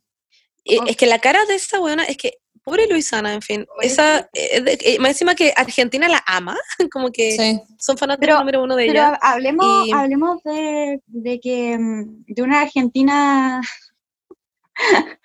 [0.66, 4.30] Eh, Es que la cara de esa weona, es que, pobre Luisana, en fin, esa,
[4.34, 6.56] eh, de- eh, más encima que Argentina la ama,
[6.92, 7.60] como que Sí.
[7.80, 9.20] son fanáticos Pero- número uno de Pero ella.
[9.22, 13.62] hablemos, Y- hablemos de, de que mm, de una Argentina.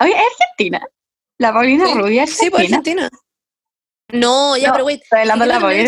[0.00, 0.80] Oye, ¿es Argentina?
[1.38, 1.94] La Paulina Sí.
[1.94, 3.08] Rubia es Sí, pues Argentina.
[4.12, 5.04] No, ya, No, pero Paulina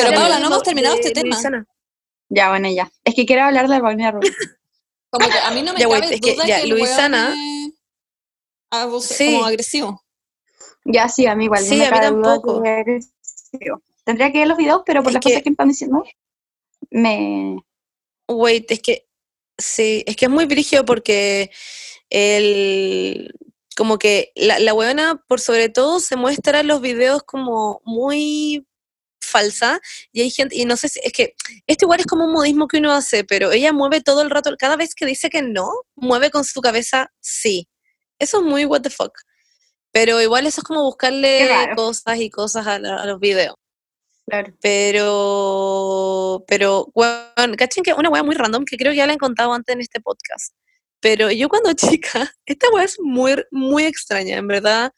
[0.05, 1.35] Pero, Paula, no hemos terminado de este tema.
[1.35, 1.67] Luisana.
[2.29, 2.91] Ya, bueno, ya.
[3.05, 4.31] Es que quiero hablar de la Paulina Rubia.
[5.13, 6.71] Como que a mí no me Ya, cabe wait, es que duda ya, que el
[6.71, 9.27] Luisana- es Sí.
[9.27, 10.03] como agresivo.
[10.87, 11.63] ya, sí, a mí igual.
[11.63, 12.63] Sí, no me a mí cabe duda tampoco.
[14.05, 16.03] Tendría que ver los videos, pero por Es las que- cosas que están diciendo,
[16.91, 17.59] me.
[18.27, 19.07] Wait, es que
[19.59, 21.51] sí, es que es muy brígido porque
[22.11, 23.35] el
[23.77, 28.67] como que la, la weona por sobre todo se muestra en los videos como muy
[29.33, 29.81] falsa
[30.13, 31.35] y hay gente, y no sé si, es que
[31.67, 34.55] esto igual es como un modismo que uno hace, pero ella mueve todo el rato,
[34.59, 37.69] cada vez que dice que no, mueve con su cabeza sí.
[38.19, 39.13] Eso es muy what the fuck.
[39.91, 43.57] Pero igual eso es como buscarle cosas y cosas a, la- a los videos.
[44.27, 44.55] Claro.
[44.63, 49.19] Pero, pero, bueno, cachen que una wea muy random que creo que ya la he
[49.19, 50.55] contado antes en este podcast.
[51.01, 54.93] Pero yo cuando chica, esta weá es muy, muy extraña, en verdad.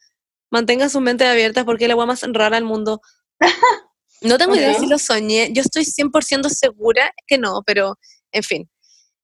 [0.51, 3.01] Mantengan sus mentes abiertas porque es la weá más rara del mundo.
[4.21, 4.79] No tengo idea Ok.
[4.79, 7.97] si lo soñé, yo estoy 100% segura que no, pero
[8.31, 8.69] en fin.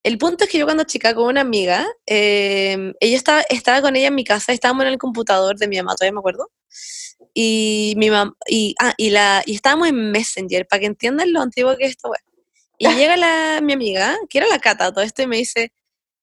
[0.04, 3.95] El punto es que yo cuando chica con una amiga, eh, ella estaba, estaba con
[3.95, 6.49] ella en mi casa, estábamos en el computador de mi mamá, todavía me acuerdo.
[7.34, 11.41] Y mi mam y, ah, y, la, y estábamos en Messenger, para que entiendan lo
[11.41, 12.19] antiguo que es esto, weá.
[12.80, 15.71] Y llega la, mi amiga, que era la Cata, todo esto, y me dice,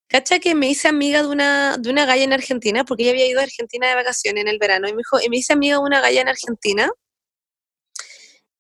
[0.09, 3.29] cacha que me hice amiga de una, de una galla en Argentina, porque ella había
[3.29, 5.77] ido a Argentina de vacaciones en el verano, y me dijo, y me hice amiga
[5.77, 6.91] de una galla en Argentina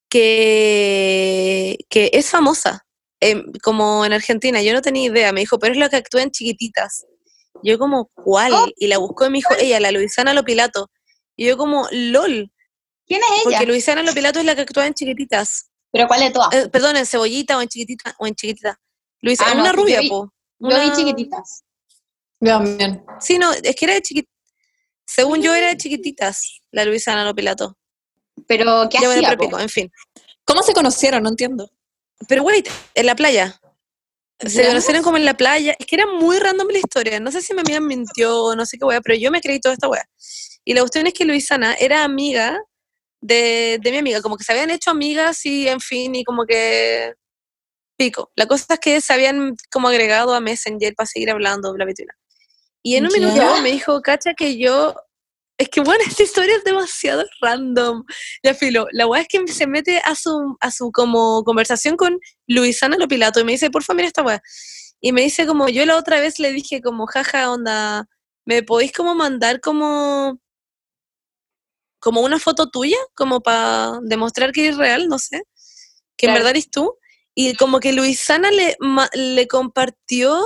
[0.09, 2.85] que, que es famosa,
[3.21, 6.23] em, como en Argentina, yo no tenía idea, me dijo, pero es la que actúa
[6.23, 7.07] en chiquititas.
[7.63, 8.53] Yo como, ¿cuál?
[8.53, 10.91] Oh, y la buscó y me dijo, ella, la Luisana Lopilato.
[11.37, 12.53] Y yo como, LOL,
[13.07, 13.67] ¿Quién es porque ella?
[13.67, 15.71] Luisana Lopilato es la que actúa en chiquititas.
[15.91, 16.55] ¿Pero cuál de todas?
[16.55, 18.79] Eh, perdón, en cebollita o en chiquitita, o en chiquitita.
[19.23, 20.33] Luisa, Ah, no, una yo rubia, vi- po.
[20.61, 21.65] Yo vi Una- chiquititas.
[22.41, 23.05] Yo también.
[23.21, 24.35] Sí, no, es que era de chiquititas.
[25.07, 27.78] Según yo era de chiquititas, la Luisana Lopilato.
[28.47, 29.31] Pero, ¿qué hacía?
[29.31, 29.59] repico, po?
[29.59, 29.91] en fin.
[30.45, 31.23] ¿Cómo se conocieron?
[31.23, 31.71] No entiendo.
[32.29, 33.61] Pero wait, en la playa.
[34.41, 34.69] Se ¿Ya?
[34.69, 35.75] conocieron como en la playa.
[35.79, 37.19] Es que era muy random la historia.
[37.21, 39.75] No sé si mi amiga mintió no sé qué wea, pero yo me creí toda
[39.75, 40.05] esta wea.
[40.65, 42.59] Y la cuestión es que Luisana era amiga
[43.21, 44.21] de, de mi amiga.
[44.23, 47.15] Como que se habían hecho amigas y, en fin, y como que...
[47.97, 48.31] Pico.
[48.37, 51.95] La cosa es que se habían como agregado a Messenger para seguir hablando, bla, bla,
[51.97, 52.15] bla.
[52.81, 53.19] Y en un Ya.
[53.19, 54.95] minuto me dijo, cacha, que yo...
[55.59, 58.05] Es que, bueno, esta historia es demasiado random.
[58.43, 62.19] Ya, filo, la weá es que se mete a su, a su como conversación con
[62.47, 64.41] Luisana Lopilato y me dice, porfa, mira esta weá.
[65.01, 68.07] Y me dice como, yo la otra vez le dije como, jaja, onda,
[68.47, 70.39] ¿me podéis como mandar como
[72.01, 75.43] como una foto tuya, como para demostrar que es real, no sé,
[76.17, 76.95] que en verdad eres tú?
[77.35, 80.41] Y como que Luisana le, ma- le compartió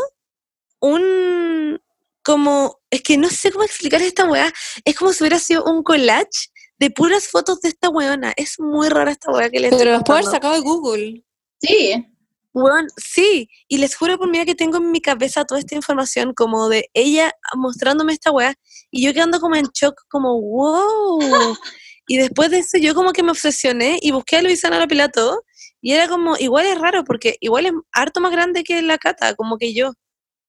[0.81, 1.82] un,
[2.23, 4.53] como, es que no sé cómo explicar esta weá,
[4.85, 8.89] es como si hubiera sido un collage de puras fotos de esta weona, es muy
[8.89, 10.31] rara esta weá que le Pero después haber contando.
[10.31, 11.25] sacado de Google.
[11.61, 12.07] Sí.
[12.55, 16.35] Weón, sí, y les juro por mí que tengo en mi cabeza toda esta información
[16.35, 18.55] como de ella mostrándome esta weá
[18.91, 21.19] y yo quedando como en shock, como wow.
[22.09, 25.45] Y después de eso yo como que me obsesioné y busqué a Luisana Lopilato
[25.81, 29.35] y era como, igual es raro porque igual es harto más grande que la Cata,
[29.35, 29.93] como que yo,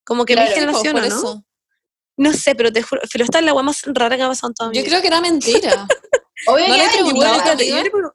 [0.04, 1.16] como que Claro, mi po, generación, por ¿o ¿no?
[1.16, 1.46] eso.
[2.18, 4.50] No sé, pero te juro, pero esta es la weá más rara que ha pasado
[4.50, 4.90] en toda mi Yo vida.
[4.92, 5.88] creo que era mentira.
[6.48, 7.82] Obvio ¿No que le Igual, a tu amiga?
[7.84, 8.12] pregun-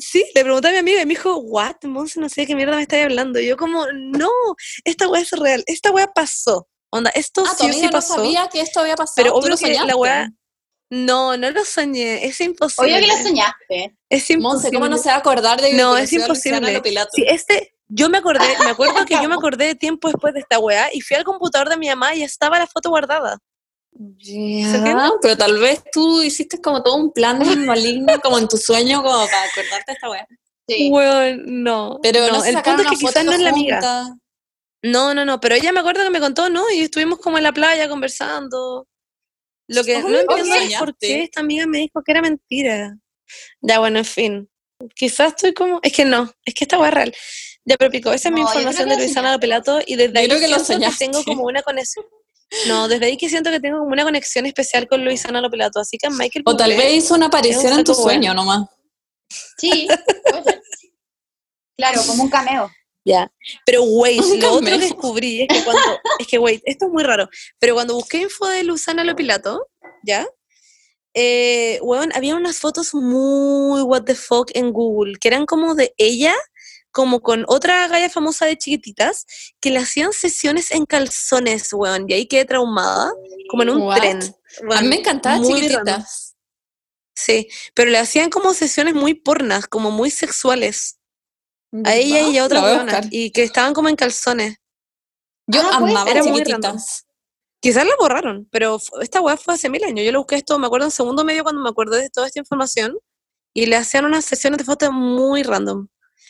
[0.00, 2.54] Sí, le pregunté a mi amiga y me dijo, what, Monse, no sé de qué
[2.54, 3.40] mierda me estáis hablando.
[3.40, 4.30] Y yo como, no,
[4.84, 6.68] esta weá es real, esta weá pasó.
[6.90, 8.14] Onda, esto Ah, tu sí o sí no pasó.
[8.14, 9.14] sabía que esto había pasado.
[9.16, 9.94] pero Tú obvio lo que la soñaste.
[9.94, 10.32] weá-
[10.90, 12.92] No, no lo soñé, es imposible.
[12.96, 13.96] Obvio que lo soñaste.
[14.08, 14.38] Es imposible.
[14.38, 16.80] Monse, ¿cómo no se va a acordar de que No, es imposible.
[17.12, 20.58] Sí, este, yo me acordé, me acuerdo que yo me acordé tiempo después de esta
[20.58, 23.38] weá y fui al computador de mi mamá y estaba la foto guardada.
[23.92, 29.02] Ya, pero tal vez tú hiciste como todo un plan maligno, como en tu sueño,
[29.02, 30.26] como para acordarte de esta weá.
[30.68, 30.90] Sí.
[30.92, 31.98] Weón, no.
[32.02, 33.80] Pero no, no, el punto es que quizás no es la amiga.
[34.82, 36.70] No, no, no, pero ella me acuerdo que me contó, ¿no?
[36.70, 38.86] Y estuvimos como en la playa conversando.
[39.66, 42.96] Lo que no Ay, entiendo es por qué esta amiga me dijo que era mentira.
[43.60, 44.50] Ya, bueno, en fin.
[44.94, 45.80] Quizás estoy como...
[45.82, 47.14] Es que no, es que esta weá es real.
[47.68, 49.40] Ya, pero pico, esa es mi No, información que de lo Luisana soñaste.
[49.40, 51.04] Pelato y desde Yo ahí creo que lo siento soñaste.
[51.04, 52.04] tengo como una conexión.
[52.66, 55.98] No, desde ahí que siento que tengo como una conexión especial con Luisana Lopelato, así
[55.98, 58.68] que Michael O tal vez hizo una aparición en tu sueño nomás.
[59.58, 59.86] Sí.
[61.76, 62.70] Claro, como un cameo.
[63.04, 63.30] Ya,
[63.64, 64.78] pero wait, Un lo otro que cameo.
[64.86, 65.82] descubrí es que cuando,
[66.18, 67.28] es que wait, esto es muy raro,
[67.58, 69.68] pero cuando busqué info de Luzana Lopilato,
[70.02, 70.26] ¿ya?
[71.14, 75.94] Eh, weón, había unas fotos muy what the fuck en Google, que eran como de
[75.96, 76.34] ella,
[76.90, 79.26] como con otra galla famosa de chiquititas,
[79.60, 83.12] que le hacían sesiones en calzones, weón, y ahí quedé traumada,
[83.50, 83.96] como en un What?
[83.96, 84.18] tren.
[84.72, 85.42] A mí me random.
[85.44, 86.34] chiquititas.
[87.14, 90.98] Sí, pero le hacían como sesiones muy pornas, como muy sexuales,
[91.84, 94.56] a ella y a otra weona, y que estaban como en calzones.
[95.46, 97.04] Yo Ah, amaba muy chiquititas.
[97.60, 100.04] Quizás la borraron, pero esta weá fue hace mil años.
[100.06, 102.38] Yo lo busqué esto, me acuerdo en segundo medio cuando me acordé de toda esta
[102.38, 102.96] información
[103.52, 105.88] y le hacían unas sesiones de fotos muy random.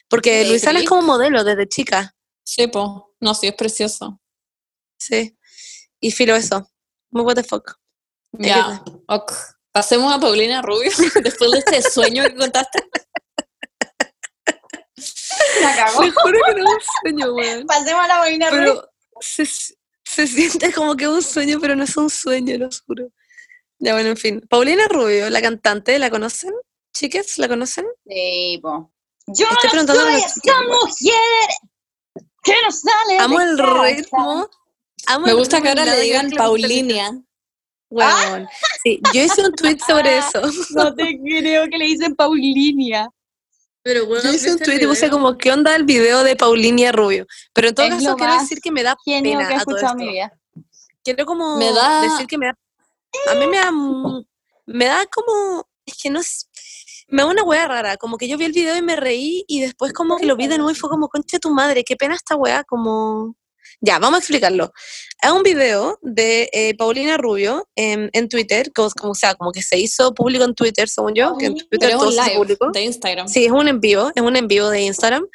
[0.08, 3.14] Porque Qué Luisana es como modelo desde chica, Sí, po.
[3.20, 4.20] No, sí, es precioso.
[4.98, 5.34] sí.
[6.00, 6.70] Y filo eso.
[7.10, 7.76] Muy what the fuck.
[8.32, 9.32] Ya, ok.
[9.72, 10.90] Pasemos a Paulina Rubio
[11.22, 12.78] después de este sueño que contaste.
[15.60, 16.00] La cagó.
[16.00, 17.66] Me juro que no es un sueño, weón.
[17.66, 18.88] Pasemos a la Paulina Rubio.
[19.20, 23.08] Se siente como que es un sueño, pero no es un sueño, lo juro.
[23.78, 24.40] Ya, bueno, en fin.
[24.48, 26.54] Paulina Rubio, la cantante, ¿la conocen?
[26.94, 27.38] ¿Chiques?
[27.38, 27.86] ¿La conocen?
[28.08, 28.92] Sí, po.
[29.34, 31.48] Yo Estoy no soy esa mujer
[32.42, 33.82] que no sale Amo de el casa.
[33.84, 34.50] ritmo
[35.06, 37.20] amo Me el gusta que ahora le digan Paulinia.
[37.90, 38.48] Weón.
[38.82, 40.40] Sí, yo hice un tweet sobre eso.
[40.74, 43.08] No te creo que le dicen Paulinia.
[43.82, 46.22] Pero bueno, Yo hice un ¿viste el tweet y puse como, ¿qué onda el video
[46.22, 47.26] de Paulinia Rubio?
[47.54, 49.80] Pero en todo Es caso quiero decir que me da pena que a todo escuchado
[49.80, 49.96] en esto.
[50.04, 50.32] mi vida.
[51.02, 52.54] Quiero como Me da- decir que me da...
[53.30, 53.70] A mí me da...
[54.66, 55.66] Me da como...
[55.86, 56.47] Es que no es...
[57.08, 59.60] Me da una wea rara, como que yo vi el video y me reí y
[59.60, 62.14] después como que lo vi de nuevo y fue como, concha tu madre, qué pena
[62.14, 63.34] esta wea, como...
[63.80, 64.72] Ya, vamos a explicarlo.
[65.22, 69.52] Es un video de eh, Paulina Rubio en, en Twitter, como, como, o sea, como
[69.52, 72.70] que se hizo público en Twitter, según yo, que en Twitter todo se público.
[72.72, 73.28] de Instagram.
[73.28, 75.26] Sí, es un en vivo, es un en vivo de Instagram,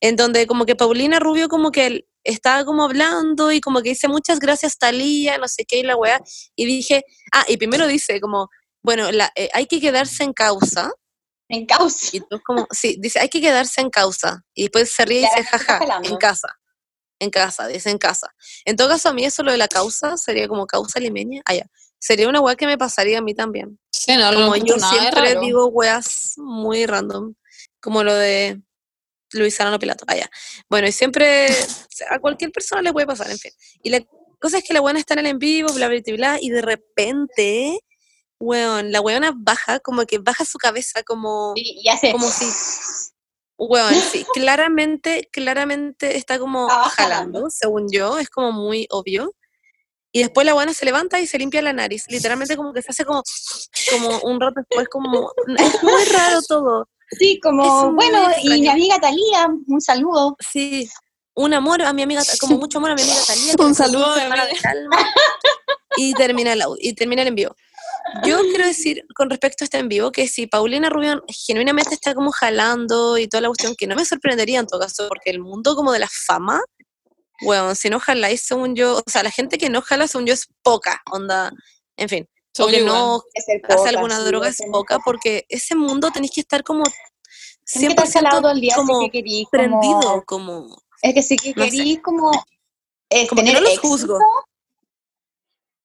[0.00, 4.08] en donde como que Paulina Rubio como que estaba como hablando y como que dice
[4.08, 6.20] muchas gracias Talía, no sé qué y la weá,
[6.56, 8.48] y dije, ah, y primero dice como,
[8.82, 10.90] bueno, la, eh, hay que quedarse en causa,
[11.48, 12.16] En causa.
[12.16, 15.22] y tú como, sí, dice, hay que quedarse en causa, y después se ríe y
[15.22, 16.48] dice, jaja, en casa,
[17.18, 18.34] en casa, dice en casa.
[18.64, 21.54] En todo caso, a mí eso lo de la causa sería como causa limeña, ah,
[21.54, 21.66] ya,
[21.98, 23.78] sería una weá que me pasaría a mí también.
[23.90, 27.34] Sí, no, no Como yo siempre digo weas muy random,
[27.80, 28.60] como lo de
[29.32, 30.04] Luis Arano Pilato.
[30.06, 30.30] Ah, ya.
[30.68, 31.48] Bueno, y siempre
[32.10, 33.52] a cualquier persona le puede pasar, en fin.
[33.82, 34.00] Y la
[34.40, 36.50] cosa es que la buena está en el en vivo, bla, bla, bla, bla, y
[36.50, 37.80] de repente,
[38.44, 41.54] weón, la weona baja, como que baja su cabeza, como,
[41.92, 42.12] hace.
[42.12, 42.44] como si,
[43.58, 49.34] weón, sí, claramente, claramente está como Ah, jalando, según yo, es como muy obvio.
[50.12, 52.04] Y después la buena se levanta y se limpia la nariz.
[52.08, 53.20] Literalmente como que se hace como,
[53.90, 55.32] como un rato después, como...
[55.58, 56.88] Es muy raro todo.
[57.18, 60.36] Sí, como, bueno, y mi amiga Talía, un saludo.
[60.52, 60.88] Sí.
[61.34, 63.54] Un amor a mi amiga, como mucho amor a mi amiga Talía.
[63.58, 64.96] Un saludo mi de calma.
[65.96, 67.56] Y termina el au- y termina el envío.
[68.26, 72.14] Yo quiero decir con respecto a este en vivo que si Paulina Rubio genuinamente está
[72.14, 75.40] como jalando y toda la cuestión, que no me sorprendería en todo caso, porque el
[75.40, 76.60] mundo como de la fama,
[77.42, 80.34] bueno, si no jaláis, según yo, o sea, la gente que no jala, según yo,
[80.34, 81.50] es poca, onda,
[81.96, 84.96] en fin, o Según que no Es ser hace poca, alguna sí, droga es poca,
[84.96, 84.98] poca.
[85.04, 89.48] porque ese mundo tenéis que estar como que jalado todo el día, como que querís,
[89.50, 90.76] prendido, como, como...
[91.02, 91.70] es que sí que no sé.
[91.70, 92.30] querís como,
[93.10, 94.18] eh, Como que tener no los éxito, juzgo.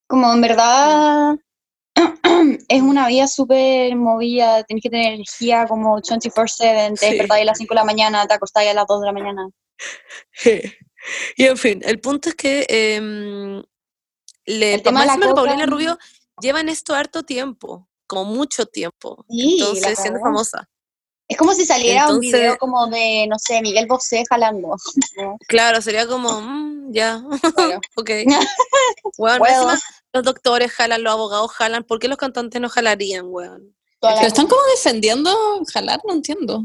[0.08, 1.36] como en verdad
[2.68, 7.06] es una vida súper movida, tenés que tener energía como 24/7, te Sí.
[7.12, 9.50] despertáis a las 5 de la mañana, te acostáis a las 2 de la mañana.
[11.36, 13.64] y en fin, el punto es que em,
[14.46, 15.98] le, El tema de la coca- Paulina Rubio
[16.42, 20.68] lleva en esto harto tiempo, como mucho tiempo, Sí, entonces siendo famosa.
[21.28, 24.76] Es como si saliera un Entonces- video como de, no sé, Miguel Bosé jalando.
[25.48, 27.22] Claro, sería como, mm, ya,
[27.56, 27.80] Claro.
[27.96, 28.10] ok.
[29.20, 29.72] Weón, Puedo.
[29.72, 29.80] encima
[30.14, 33.76] los doctores jalan, los abogados jalan, ¿por qué los cantantes no jalarían, weón?
[34.02, 35.32] Pero están como defendiendo
[35.74, 36.64] jalar, no entiendo.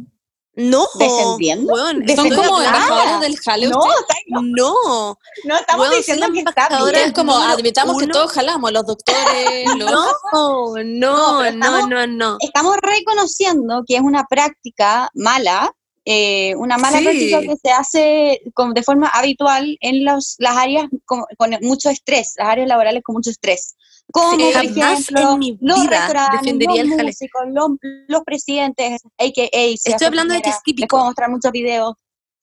[0.57, 1.72] No, ¿Defendiendo?
[1.72, 2.04] weón,
[2.37, 3.66] como embajadores del jale.
[3.66, 3.80] No,
[4.28, 6.94] no, No, no estamos Weón, diciendo que está bien.
[7.09, 8.12] Es como admitamos que uno.
[8.14, 9.90] todos jalamos, los doctores, los...
[9.90, 12.37] no, no, no, estamos- no, no.
[12.38, 15.72] Estamos reconociendo que es una práctica mala,
[16.07, 17.05] eh, una mala Sí.
[17.05, 21.88] práctica que se hace con- de forma habitual en los, las áreas con, con mucho
[21.90, 23.75] estrés, las áreas laborales con mucho estrés.
[24.12, 27.69] Como, Sí, por ejemplo, en mi los vida restaurantes, los músicos, los,
[28.09, 29.61] los presidentes, a.k.a.
[29.75, 30.88] Estoy hablando de que es Les típico.
[30.97, 31.95] puedo mostrar muchos videos.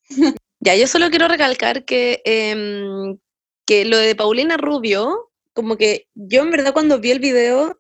[0.63, 3.17] Ya, yo solo quiero recalcar que, em,
[3.65, 7.75] que lo de Paulina Rubio, como que yo en verdad cuando vi el video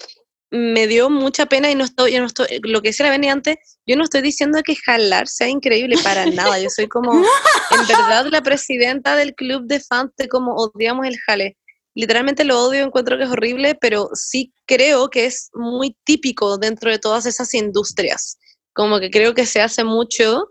[0.51, 3.29] me dio mucha pena y no estoy, yo no estoy, lo que decía la Beni
[3.29, 7.87] antes, yo no estoy diciendo que jalar sea increíble para nada, yo soy como, en
[7.87, 11.57] verdad, la presidenta del club de fans de como odiamos el jale.
[11.93, 16.89] Literalmente lo odio, encuentro que es horrible, pero sí creo que es muy típico dentro
[16.89, 18.37] de todas esas industrias.
[18.73, 20.47] Como que creo que se hace mucho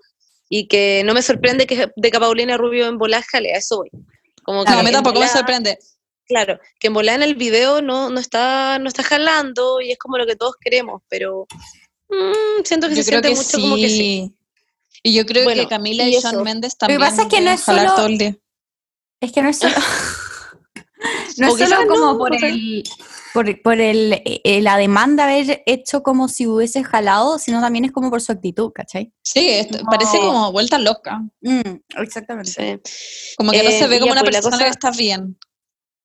[0.51, 3.79] y que no me sorprende que de que Paulina Rubio en volá jale, a eso
[3.79, 3.91] voy.
[4.43, 5.79] Como que No, a mí tampoco me sorprende.
[6.31, 9.99] Claro, que en volá en el video no, no, está, no está jalando y es
[9.99, 11.49] como lo que todos queremos, pero
[12.09, 13.61] mm, siento que Yo se siente que mucho sí.
[13.61, 14.35] como que sí.
[15.03, 16.31] Y yo creo Bueno, que Camila y y, eso.
[16.31, 17.01] Shawn Mendes que también.
[17.01, 18.37] pasa es que no es jalar solo- todo el día.
[19.21, 19.75] Es que no es solo.
[21.39, 22.85] no es solo como no, por el.
[23.33, 27.85] Por, por el, eh, la demanda de haber hecho como si hubiese jalado, sino también
[27.85, 29.13] es como por su actitud, ¿cachai?
[29.23, 31.21] Sí, esto- parece como vuelta loca.
[31.97, 32.51] exactamente.
[32.51, 33.35] Sí.
[33.37, 35.37] Como que no Eh, se ve como una pues, persona cosa- que está bien.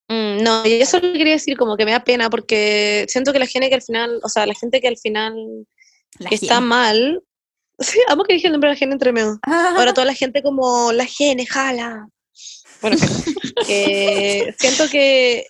[0.07, 3.39] Mm, no, y eso lo quería decir como que me da pena porque siento que
[3.39, 5.35] la gente que al final, o sea, la gente que al final
[6.19, 6.67] La que está gente.
[6.67, 7.23] mal,
[7.79, 9.39] sí, amo que dije el nombre de la gente entre medio.
[9.43, 12.07] Ah, Ahora toda la gente como la gene, jala.
[12.81, 12.97] Bueno,
[13.67, 15.45] que siento que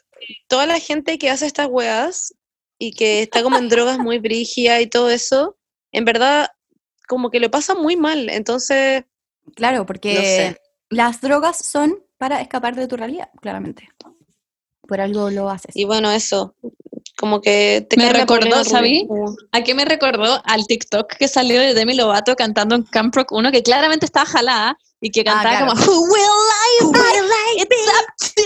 [0.47, 2.33] toda la gente que hace estas weas
[2.79, 5.57] y que está como en drogas muy brígidas y todo eso,
[5.91, 6.49] en verdad
[7.07, 8.29] como que lo pasa muy mal.
[8.29, 9.03] Entonces,
[9.55, 10.61] Claro, porque No sé.
[10.89, 13.87] las drogas son para escapar de tu realidad, claramente.
[14.88, 15.75] Por algo lo haces.
[15.75, 16.55] Y bueno, eso.
[17.17, 19.07] Como que te Me recordó, ¿sabí?
[19.53, 20.41] ¿A qué me recordó?
[20.43, 24.25] Al TikTok que salió de Demi Lovato cantando en Camp Rock 1, que claramente estaba
[24.25, 25.67] jalada y que cantaba claro.
[25.67, 27.61] como Who will I be?
[27.61, 27.88] It's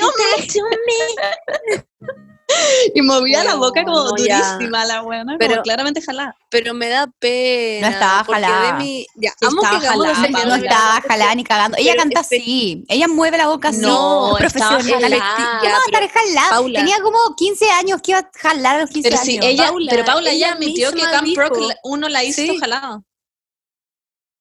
[0.04, 2.24] up to me.
[2.96, 4.54] Y movía la boca como ya.
[4.56, 6.36] durísima la buena, Pero- como claramente jalada.
[6.50, 7.88] Pero me da pena.
[7.90, 8.80] No estaba jalada.
[8.80, 10.14] Demi- ya, Sí estaba Paula.
[10.46, 11.78] no estaba jalada ni cagando.
[11.78, 12.84] Ella canta así.
[12.88, 13.80] Ella mueve la boca así.
[13.82, 14.82] No, profesional.
[14.82, 16.50] ¿Cómo Ya, va a estar pero, jalada?
[16.50, 16.80] Paula.
[16.80, 19.26] Tenía como 15 años que iba a jalar a los 15 Pero años.
[19.28, 21.68] sí, ella, Paula, pero Paula ella ya admitió que Camp Rock dijo.
[21.70, 22.58] la- 1 la hizo Sí.
[22.58, 23.02] jalada.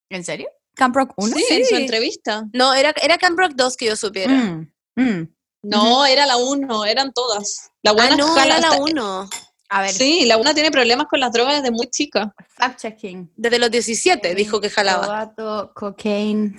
[0.09, 0.49] ¿En serio?
[0.75, 1.35] ¿Camp Rock 1?
[1.35, 1.81] Sí, en su Sí.
[1.81, 2.45] entrevista.
[2.53, 4.31] No, era, era Camp Rock 2 que yo supiera.
[4.33, 5.35] Mm, mm.
[5.63, 7.68] No, era la 1, eran todas.
[7.81, 9.29] La Ah, buena no, jala era la hasta- 1.
[9.71, 12.33] A ver, Sí, la una tiene problemas con las drogas desde muy chica.
[12.55, 13.31] fact checking.
[13.35, 15.05] Desde los 17 dijo que jalaba.
[15.05, 16.55] Lovato, cocaine,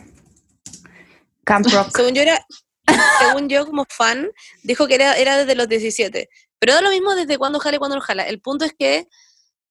[1.45, 1.91] Camp Rock.
[1.97, 2.47] Según yo era,
[3.19, 4.29] según yo como fan,
[4.63, 6.29] dijo que era, era desde los 17.
[6.61, 8.23] Pero da lo mismo desde cuándo jala y cuándo no jala.
[8.29, 9.09] El punto es que,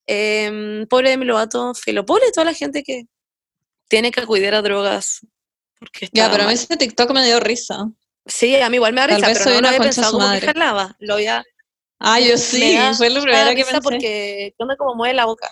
[0.05, 3.03] em, pobre Demi Lovato, filo, pobre toda la gente que
[3.87, 5.21] tiene que acudir a drogas.
[5.79, 7.89] Porque Ya, pero a mí ese TikTok me dio risa.
[8.29, 10.95] Sí, a mí igual me da risa, pero no lo había pensado como que jalaba.
[10.99, 11.43] Lo había
[11.99, 13.81] Ah, yo sí, fue lo me primero que pensé.
[13.81, 15.51] porque ¿qué onda como mueve la boca?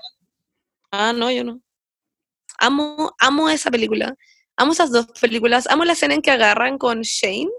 [0.92, 1.60] Ah, no, yo no.
[2.60, 4.16] Amo, amo esa película.
[4.56, 5.68] Amo esas dos películas.
[5.68, 7.50] Amo la escena en que agarran con Shane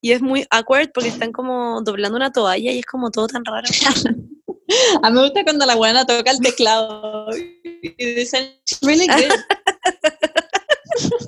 [0.00, 3.44] y es muy awkward porque están como doblando una toalla y es como todo tan
[3.44, 3.66] raro.
[5.02, 9.34] A mí me gusta cuando la buena toca el teclado y dicen, "She's really good.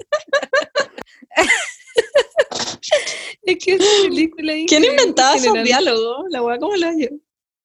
[3.43, 6.24] es que esa película es ¿Quién inventaba en esos diálogos?
[6.30, 7.11] La buena, ¿cómo lo hacía?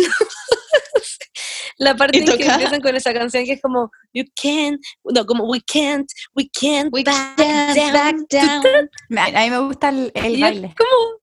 [1.78, 5.44] La parte en que empiezan con esa canción que es como You can't, no, como
[5.44, 7.92] We can't, we can't We back can't down.
[7.92, 8.90] back down.
[9.18, 10.74] A a mí me gusta el, el Y es baile.
[10.76, 11.20] como,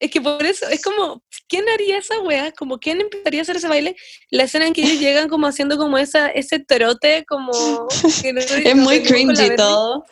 [0.00, 2.50] es que por eso, es como, ¿quién haría esa wea?
[2.52, 3.96] Como, ¿quién empezaría a hacer ese baile?
[4.30, 7.52] La escena en que ellos llegan como haciendo como esa, ese trote, como...
[8.22, 10.04] que no Es lo muy la cringy todo.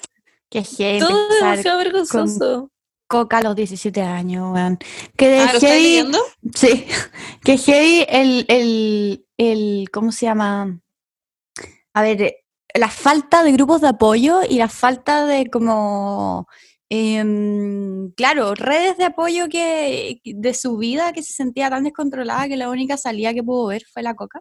[0.50, 2.70] Que Todo empezar demasiado vergonzoso.
[3.06, 4.78] Coca a los 17 años, weón.
[5.16, 6.18] Que Ah, ¿lo estás heavy, leyendo?
[6.54, 6.86] sí,
[7.44, 10.80] que heavy el, el, el, ¿cómo se llama?
[11.94, 12.44] A ver, eh,
[12.74, 16.46] la falta de grupos de apoyo y la falta de como,
[16.88, 22.56] em, claro, redes de apoyo que de su vida que se sentía tan descontrolada que
[22.56, 24.40] la única salida que pudo ver fue la coca.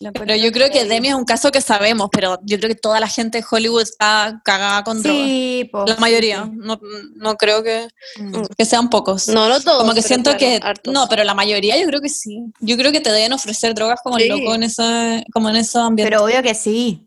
[0.00, 0.84] Pero yo creo que.
[0.84, 3.82] Demi es un caso que sabemos, pero yo creo que toda la gente de Hollywood
[3.82, 5.22] está cagada con drogas.
[5.22, 6.44] Sí, po, La mayoría.
[6.44, 6.50] sí.
[6.54, 6.80] No,
[7.16, 7.88] no creo que,
[8.18, 8.42] Mm.
[8.56, 9.26] que sean pocos.
[9.28, 9.80] No, no todos.
[9.80, 10.94] como que siento claro, que hartos.
[10.94, 12.44] no, pero la mayoría yo creo que sí.
[12.60, 14.28] Yo creo que te deben ofrecer drogas como Sí.
[14.28, 16.10] loco en ese, como en esos ambientes.
[16.14, 17.04] Pero obvio que sí.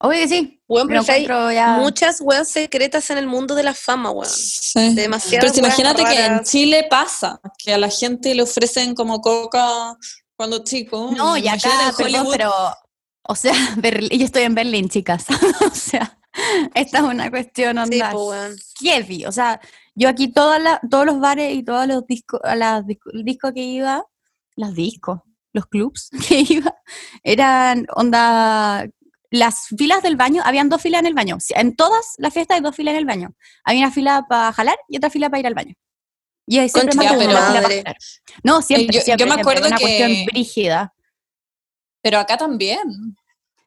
[0.00, 0.58] Obvio que sí.
[0.68, 4.28] Lo pero hay ya- muchas weas secretas en el mundo de la fama, weón.
[4.28, 4.94] Sí.
[4.94, 6.42] Demasiadas Pero imagínate que en.
[6.42, 9.96] Chile pasa, que a la gente le ofrecen como coca
[10.42, 11.10] cuando chico.
[11.16, 12.52] No, y Imagínate acá, perdón, pero,
[13.22, 15.26] o sea, Berlín, yo estoy en Berlín, chicas.
[15.66, 16.18] o sea,
[16.74, 18.56] esta es una cuestión Sí, onda po, weón.
[18.80, 19.24] heavy.
[19.26, 19.60] O sea,
[19.94, 23.52] yo aquí todas la- todos los bares y todos los discos, las disco, el disco
[23.52, 24.04] que iba,
[24.56, 25.20] las discos,
[25.52, 26.74] los clubs que iba,
[27.22, 28.86] eran onda,
[29.30, 31.38] las filas del baño, habían dos filas en el baño.
[31.40, 33.30] Sí, En todas las fiestas hay dos filas en el baño.
[33.64, 35.74] Había una fila para jalar y otra fila para ir al baño.
[36.46, 37.96] Y ahí siempre Concha jalar.
[38.42, 40.94] No, siempre, yo- yo siempre, me siempre, acuerdo una cuestión que- brígida.
[42.02, 43.16] Pero acá también.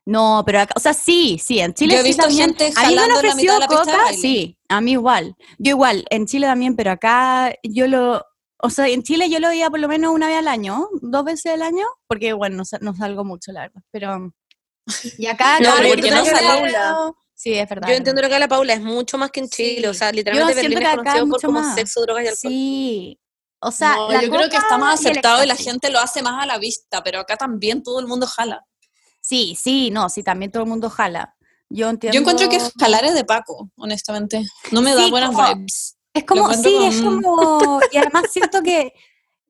[0.05, 2.49] No, pero acá, o sea, sí, sí, en Chile Yo he sí visto también.
[2.49, 5.35] gente a mí me han jalando en la mitad de de sí, a mí igual.
[5.57, 8.23] Yo igual, en Chile también, pero acá yo lo,
[8.61, 11.23] o sea, en Chile yo lo veía por lo menos una vez al año, dos
[11.25, 14.31] veces al año, porque bueno, no, sa- no salgo mucho, la verdad, pero...
[15.17, 16.23] Y acá, No, cada pero vez ¿por que qué no?
[16.47, 17.87] Paula- Sí, es verdad.
[17.89, 19.87] Yo entiendo lo que la Paula es mucho más que en Chile.
[19.89, 21.75] O sea, literalmente Berlín es conocido por como más.
[21.75, 22.51] sexo, drogas y alcohol.
[22.51, 23.19] Sí.
[23.59, 26.41] O sea, No, yo creo que está más aceptado y la gente lo hace más
[26.41, 28.63] a la vista, pero acá también todo el mundo jala.
[29.21, 31.35] Sí, sí, no, sí, también todo el mundo jala.
[31.69, 32.13] Yo entiendo...
[32.13, 34.45] Yo encuentro que jalar es de Paco, honestamente.
[34.71, 35.97] No me da buenas como- vibes.
[36.13, 38.93] Es como, sí, es como- como, y además siento que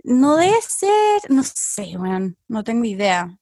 [0.04, 3.38] no debe ser, no sé, weón, no tengo idea.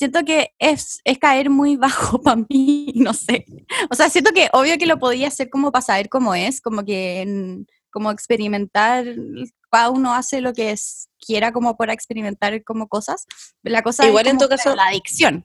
[0.00, 3.44] Siento que es, es caer muy bajo para mí, no sé.
[3.90, 6.82] O sea, siento que obvio que lo podía hacer como para saber cómo es, como
[6.86, 9.04] que, en- como experimentar,
[9.70, 13.26] cada uno hace lo que es, quiera como para experimentar como cosas.
[13.62, 15.44] La cosa Igual es en como, todo caso- la adicción.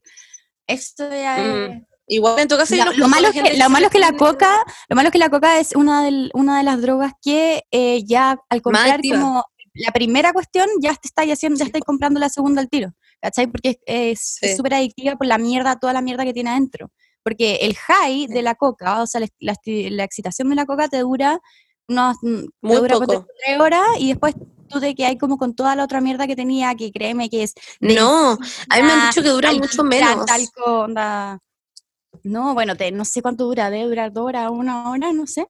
[0.68, 1.86] Esto ya es- Mm.
[2.08, 4.64] Igual en tu caso lo, lo malo es que, lo malo es que la coca,
[4.88, 8.04] lo malo es que la coca es una, del- una de las drogas que eh,
[8.06, 9.44] ya al comprar como
[9.74, 13.48] la primera cuestión ya te estáis haciendo, ya estáis comprando la segunda al tiro, ¿cachai?
[13.48, 14.56] Porque es Sí.
[14.56, 16.92] súper adictiva por la mierda, toda la mierda que tiene adentro.
[17.24, 20.66] Porque el high de la coca, o sea, la, la esti- la excitación de la
[20.66, 21.40] coca te dura
[21.88, 23.28] unos, mm, te Muy dura ponte poco.
[23.46, 24.36] tres horas y después
[24.70, 27.54] tú te quedas como con toda la otra mierda que tenía, que créeme que es
[27.80, 28.32] No,
[28.70, 30.26] a mí me han dicho que dura mucho menos.
[30.66, 31.40] onda.
[32.24, 35.48] No, bueno, te, no sé cuánto dura, debe durar dos horas, una hora, no sé.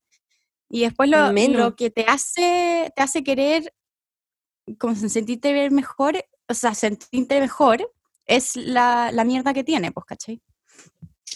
[0.69, 3.73] Y después lo, lo que te hace, te hace querer
[4.79, 7.91] como se- sentirte ver mejor, o sea, sentirte mejor,
[8.25, 10.41] es la, la mierda que tiene, pues, ¿cachai?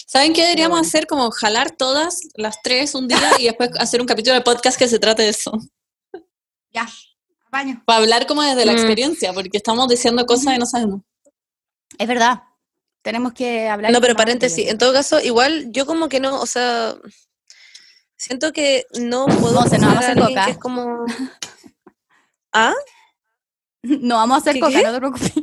[0.08, 0.88] ¿Saben qué deberíamos bueno.
[0.88, 1.08] hacer?
[1.08, 4.88] Como jalar todas las tres un día y después hacer un capítulo de podcast que
[4.88, 5.52] se trate de eso.
[6.72, 6.88] Ya,
[7.52, 7.82] baño.
[7.86, 8.76] Para hablar como desde la Mm.
[8.76, 11.02] experiencia, porque estamos diciendo cosas y no sabemos.
[11.98, 12.44] Es verdad.
[13.02, 13.92] Tenemos que hablar.
[13.92, 16.96] No, pero paréntesis, en todo caso, igual yo como que no, o sea,
[18.18, 20.46] siento que no puedo no vamos a hacer alguien coca.
[20.46, 21.06] que es como...
[22.52, 22.74] ¿Ah?
[23.84, 24.84] No vamos a hacer ¿Qué, coca, qué?
[24.84, 25.34] no te preocupes.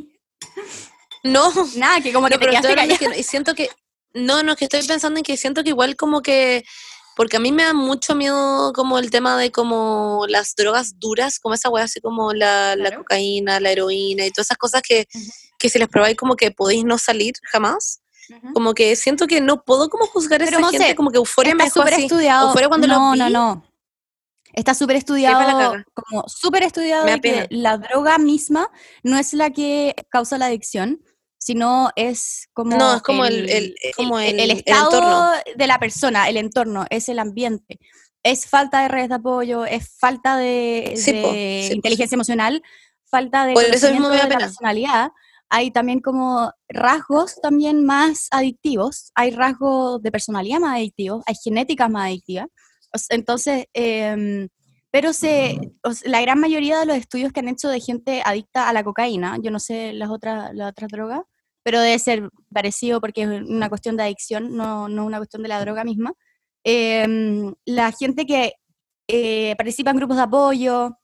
[1.23, 2.97] No, Nada, que como que No, te quedaste callada.
[3.15, 3.69] que- siento que,
[4.13, 6.63] no, no, es que estoy pensando en que siento que igual como que,
[7.15, 11.39] porque a mí me da mucho miedo como el tema de como las drogas duras,
[11.39, 15.07] como esa weá así como la, la cocaína, la heroína y todas esas cosas que,
[15.13, 15.25] Ujú.
[15.59, 18.01] que si las probáis como que podéis no salir jamás.
[18.53, 21.63] Como que siento que no puedo como juzgar a esa gente, como que euforia me
[21.63, 22.03] Está dejó súper así.
[22.07, 22.47] estudiado.
[22.49, 23.63] Euforia cuando lo no, no, vi, no.
[24.57, 28.71] Está súper estudiado, como súper estudiado de que la droga misma
[29.03, 30.99] no es la que causa la adicción,
[31.37, 35.31] sino es como No, es como el- el- es como el- el estado entorno.
[35.55, 37.77] de la persona, el entorno, es el ambiente.
[38.23, 42.63] Es falta de redes de apoyo, es falta de, Sí, po, de sí, inteligencia emocional,
[43.11, 45.11] falta de Por eso mismo me da de la personalidad.
[45.49, 51.91] Hay también como rasgos también más adictivos, hay rasgos de personalidad más adictivos, hay genéticas
[51.91, 52.47] más adictivas.
[53.09, 54.47] Entonces, em,
[54.91, 55.59] pero se,
[56.05, 59.37] la gran mayoría de los estudios que han hecho de gente adicta a la cocaína,
[59.41, 61.21] yo no sé las otras, las otras drogas,
[61.63, 65.49] pero debe ser parecido porque es una cuestión de adicción, no, no una cuestión de
[65.49, 66.13] la droga misma.
[66.63, 68.53] Em, la gente que
[69.07, 70.97] eh, participa en grupos de apoyo,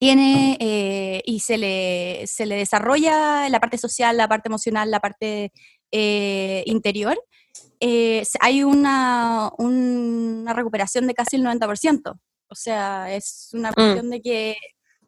[0.00, 5.00] tiene eh, y se le, se le desarrolla la parte social, la parte emocional, la
[5.00, 5.52] parte
[5.92, 7.22] eh, interior,
[7.80, 12.18] eh, hay una, una recuperación de casi el 90%.
[12.48, 14.56] O sea, es una cuestión de que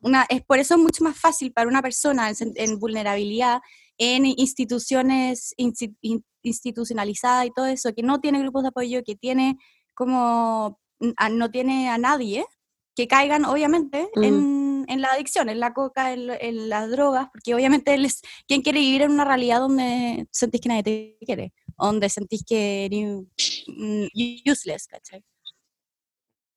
[0.01, 3.61] una, es por eso es mucho más fácil para una persona en, vulnerabilidad,
[3.99, 9.15] en instituciones insti- in- institucionalizadas y todo eso, que no tiene grupos de apoyo, que
[9.17, 9.59] tiene
[9.95, 10.81] como
[11.17, 12.45] a- no tiene a nadie,
[12.95, 14.23] que caigan obviamente Mm.
[14.25, 18.21] en, en la adicción, en la coca, en, lo- en las drogas, porque obviamente les,
[18.47, 21.53] ¿quién quiere vivir en una realidad donde sentís que nadie te quiere?
[21.79, 24.07] Donde sentís que eres mm,
[24.51, 25.25] useless, ¿cachai?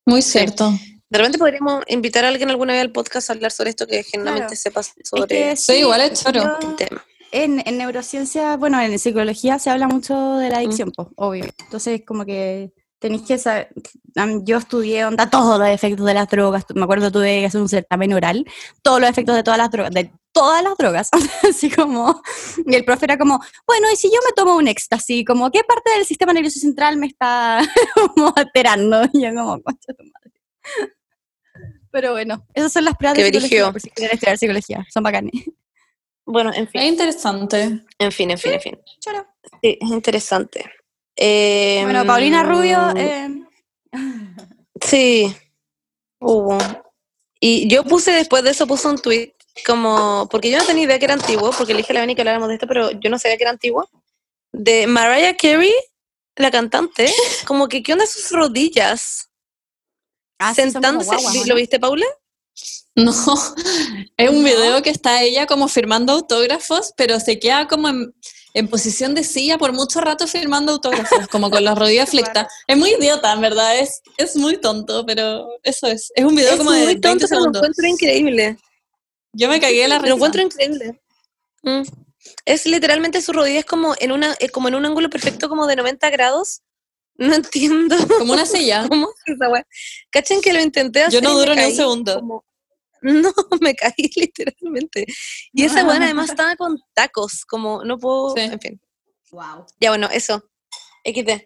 [0.05, 0.71] Muy cierto.
[1.09, 4.03] De repente podríamos invitar a alguien alguna vez al podcast a hablar sobre esto que
[4.03, 4.55] generalmente Claro.
[4.55, 6.41] sepa Es sobre que Sí, igual es choro.
[6.61, 7.03] yo- tema.
[7.31, 10.59] En, en neurociencia, bueno, en psicología se habla mucho de la Mm.
[10.59, 11.45] adicción, pues, obvio.
[11.59, 13.69] Entonces, como que tenéis que saber.
[14.43, 16.65] Yo estudié onda todos los efectos de las drogas.
[16.73, 18.45] Me acuerdo tuve que hacer un certamen oral,
[18.81, 21.09] todos los efectos de todas las drogas, de todas las drogas.
[21.49, 22.21] Así como.
[22.65, 25.63] Y el profe era como, bueno, y si yo me tomo un éxtasis, como, ¿qué
[25.63, 27.61] parte del sistema nervioso central me está
[28.15, 29.03] como alterando?
[29.13, 30.31] Y yo, como, concha tu madre.
[31.91, 34.85] Pero bueno, esas son las pruebas de psicología, por si quieren estudiar psicología.
[34.93, 35.31] Son bacanes.
[36.25, 37.85] Bueno, en Es fin, interesante.
[37.99, 38.79] en fin, en fin, en fin.
[38.99, 39.25] Choro.
[39.61, 40.65] Sí, es interesante.
[41.15, 42.77] Eh, Bueno, Paulina Rubio.
[42.93, 43.29] mm, eh,
[44.81, 45.35] Sí,
[46.19, 46.57] hubo.
[47.39, 49.33] Y yo puse después de eso, puse un tweet
[49.65, 52.15] como, porque yo no tenía idea que era antiguo, porque le dije a la Beni
[52.15, 53.89] que habláramos de esto, pero yo no sabía que era antiguo,
[54.51, 55.73] de Mariah Carey,
[56.35, 57.11] la cantante,
[57.47, 59.29] como que, ¿qué onda sus rodillas?
[60.39, 61.55] ah, sí, Sentándose, guaguas, ¿vi- ¿o ¿lo no?
[61.55, 62.05] viste, Paula?
[62.95, 63.11] No,
[64.17, 64.43] es un No.
[64.43, 68.13] video que está ella como firmando autógrafos, pero se queda como en,
[68.55, 72.51] en posición de silla por mucho rato firmando autógrafos, como con las rodillas flectadas.
[72.65, 76.11] Es muy idiota, en verdad, es, es muy tonto, pero eso es.
[76.15, 77.61] Es un video Es como de muy 20 tonto, pero lo segundos.
[77.61, 78.57] encuentro increíble.
[79.33, 80.15] Yo me cagué de la Lo risa.
[80.15, 81.01] encuentro increíble.
[81.63, 81.81] Mm.
[82.45, 85.67] Es literalmente su rodilla es como en una eh, como en un ángulo perfecto como
[85.67, 86.61] de 90 grados.
[87.17, 88.85] No entiendo Como una silla.
[88.89, 89.65] cómo es esa weá.
[90.11, 91.21] Cachen que lo intenté hacer.
[91.21, 92.15] Yo no duro ni un segundo.
[92.15, 92.45] como-
[93.05, 93.31] No,
[93.61, 95.05] me caí literalmente.
[95.53, 98.41] Y esa weá además estaba con tacos, como no puedo, Sí.
[98.41, 98.81] en fin.
[99.31, 99.65] Wow.
[99.79, 100.43] Ya bueno, eso.
[101.03, 101.45] XD.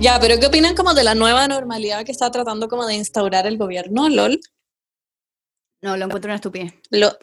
[0.00, 3.46] Ya, pero ¿qué opinan como de la nueva normalidad que está tratando como de instaurar
[3.46, 4.38] el gobierno, LOL?
[5.82, 6.74] No, lo encuentro una estupidez.
[6.90, 7.16] Lo,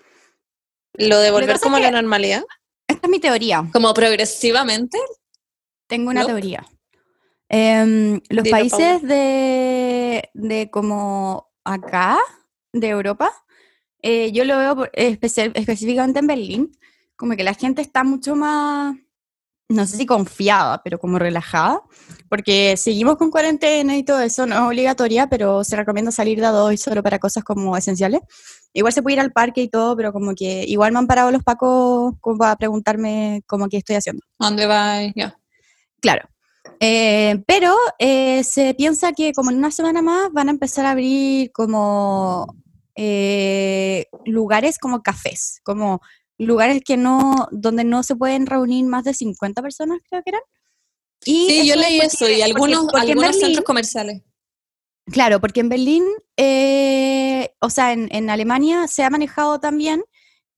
[0.93, 2.43] lo de volver como a la normalidad.
[2.87, 3.69] Esta es mi teoría.
[3.71, 4.97] Como progresivamente.
[5.87, 6.27] Tengo una ¿No?
[6.27, 6.65] teoría.
[7.53, 12.17] Em, los Dilo, países de, de como acá,
[12.71, 13.29] de Europa,
[14.01, 16.71] eh, yo lo veo por- específicamente en Berlín,
[17.17, 18.95] como que la gente está mucho más
[19.67, 21.81] no sé si confiada, pero como relajada,
[22.29, 26.45] porque seguimos con cuarentena y todo eso, no es obligatoria, pero se recomienda salir de
[26.45, 28.21] a dos y solo para cosas como esenciales.
[28.73, 31.31] Igual se puede ir al parque y todo, pero como que igual me han parado
[31.31, 34.21] los pacos como para preguntarme como qué estoy haciendo.
[34.39, 34.97] ¿A ¿Dónde va?
[35.15, 35.37] Ya.
[36.01, 36.27] Claro.
[36.79, 40.91] Eh, pero eh, se piensa que como en una semana más van a empezar a
[40.91, 42.45] abrir como
[42.95, 46.01] eh, lugares como cafés, como
[46.37, 50.41] lugares que no, donde no se pueden reunir más de 50 personas, creo que eran.
[51.25, 54.21] Y Sí, yo es leí porque- eso y algunos, porque algunos Berlín- centros comerciales.
[55.05, 56.03] Claro, porque en Berlín,
[56.37, 60.03] eh, o sea, en, en Alemania se ha manejado también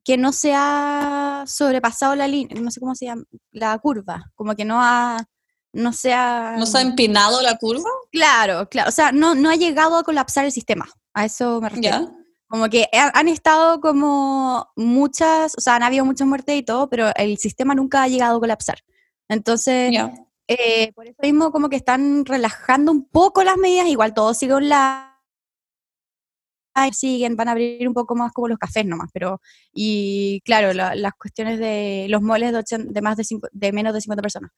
[0.05, 4.53] que no se ha sobrepasado la línea, no sé cómo se llama, la curva, como
[4.55, 5.25] que no ha,
[5.73, 6.55] no se ha...
[6.57, 7.89] ¿No se ha empinado la curva?
[8.11, 11.69] Claro, claro, o sea, no, no ha llegado a colapsar el sistema, a eso me
[11.69, 11.97] refiero.
[11.99, 12.11] Ya.
[12.47, 16.87] Como que ha- han estado como muchas, o sea, han habido muchas muertes y todo,
[16.89, 18.79] pero el sistema nunca ha llegado a colapsar.
[19.27, 19.91] Entonces,
[20.47, 24.53] eh, por eso mismo como que están relajando un poco las medidas, igual todo sigue
[24.53, 25.07] online,
[26.91, 29.39] siguen, van a abrir un poco más como los cafés nomás, pero,
[29.73, 33.71] y claro, la- las cuestiones de los moles de, ochen- de más de, cinco- de
[33.71, 34.51] menos de 50 personas.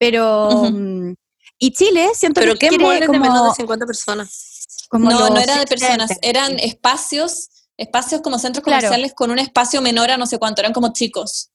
[0.00, 1.12] Pero, mm,
[1.58, 4.86] y Chile, siento ¿Pero que qué quiere moles de como, menos de 50 personas?
[4.88, 8.78] como No, no era de personas, eran espacios, espacios como centros Claro.
[8.80, 11.50] comerciales con un espacio menor a no sé cuánto, eran como chicos.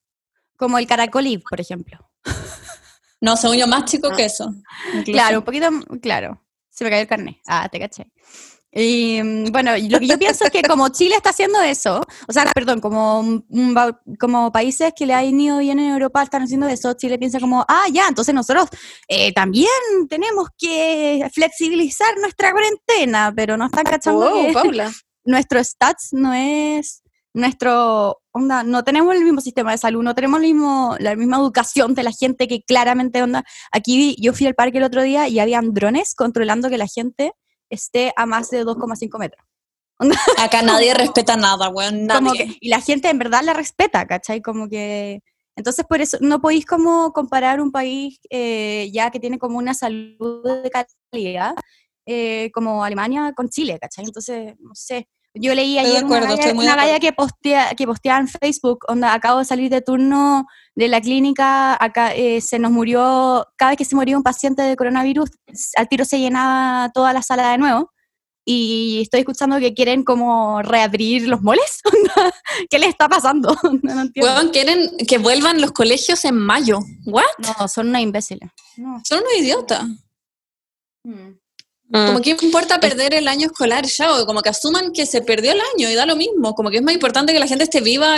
[0.57, 1.97] como el Caracolí, por ejemplo.
[3.19, 4.15] No, según yo, más chico Ah.
[4.15, 4.53] que eso.
[4.93, 5.11] incluso.
[5.11, 5.67] Claro, un poquito,
[6.01, 6.41] claro.
[6.69, 7.37] Se me cayó el carnet.
[7.47, 8.07] Ah, te caché.
[8.78, 12.34] Y mm, bueno, lo que yo pienso es que como Chile está haciendo eso, o
[12.34, 13.41] sea, perdón, como,
[14.19, 17.63] como países que le han ido bien en Europa están haciendo eso, Chile piensa como,
[17.69, 18.67] ah, ya, entonces nosotros
[19.07, 19.69] eh, también
[20.09, 24.91] tenemos que flexibilizar nuestra cuarentena, pero no están cachando Wow, que Paula.
[25.23, 27.01] nuestro stats no es
[27.34, 31.38] nuestro, onda, no tenemos el mismo sistema de salud, no tenemos el mismo, la misma
[31.38, 35.01] educación de la gente que claramente, onda, aquí vi- yo fui al parque el otro
[35.01, 37.32] día y habían drones controlando que la gente
[37.70, 39.45] esté a más de 2,5 metros.
[40.39, 42.45] Acá nadie respeta nada, weón, Como nadie.
[42.47, 44.41] que- y la gente en verdad la respeta, ¿cachai?
[44.41, 45.22] Como que...
[45.57, 49.74] Entonces, por eso no podéis como comparar un país eh, ya que tiene como una
[49.74, 50.70] salud de
[51.11, 51.55] calidad,
[52.05, 54.03] eh, como Alemania con Chile, ¿cachai?
[54.03, 55.07] Entonces, no sé.
[55.36, 59.39] Yo leí Estoy ayer una galla, una que, postea, que posteaba en Facebook, onda, acabo
[59.39, 63.86] de salir de turno de la clínica, acá eh, se nos murió, cada vez que
[63.86, 65.29] se moría un paciente de coronavirus,
[65.75, 67.91] al tiro se llenaba toda la sala de nuevo.
[68.47, 71.81] Y estoy escuchando que quieren como reabrir los moles.
[71.91, 72.31] Onda,
[72.69, 73.55] ¿Qué les está pasando?
[73.81, 74.31] No, no entiendo.
[74.31, 76.79] Weón, quieren que vuelvan los colegios en mayo.
[77.05, 77.23] ¿What?
[77.39, 78.51] No, son una imbéciles.
[78.77, 79.01] No.
[79.03, 79.86] Son unos idiotas.
[81.03, 81.44] Mm.
[81.91, 85.51] Como que importa perder el año escolar ya, o como que asuman que se perdió
[85.51, 86.53] el año y da lo mismo.
[86.55, 88.17] Como que es más importante que la gente esté viva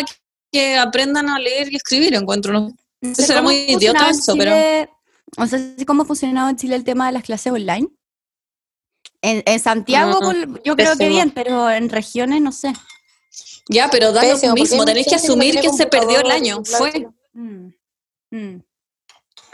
[0.51, 2.53] que aprendan a leer y escribir, encuentro.
[2.53, 2.72] ¿no?
[3.01, 4.89] Era cómo muy idiota eso, pero- Chile-
[5.38, 7.88] O sea, cómo funcionaba en Chile el tema de las clases online.
[9.22, 12.74] En, en Santiago, Mm, yo creo que bien, pero en regiones no sé.
[13.70, 16.63] Ya, pero da Pésimo, lo mismo, tenéis que asumir no que se perdió el año.
[16.63, 17.07] Fue.
[17.34, 17.74] Mm.
[18.32, 18.61] Mm.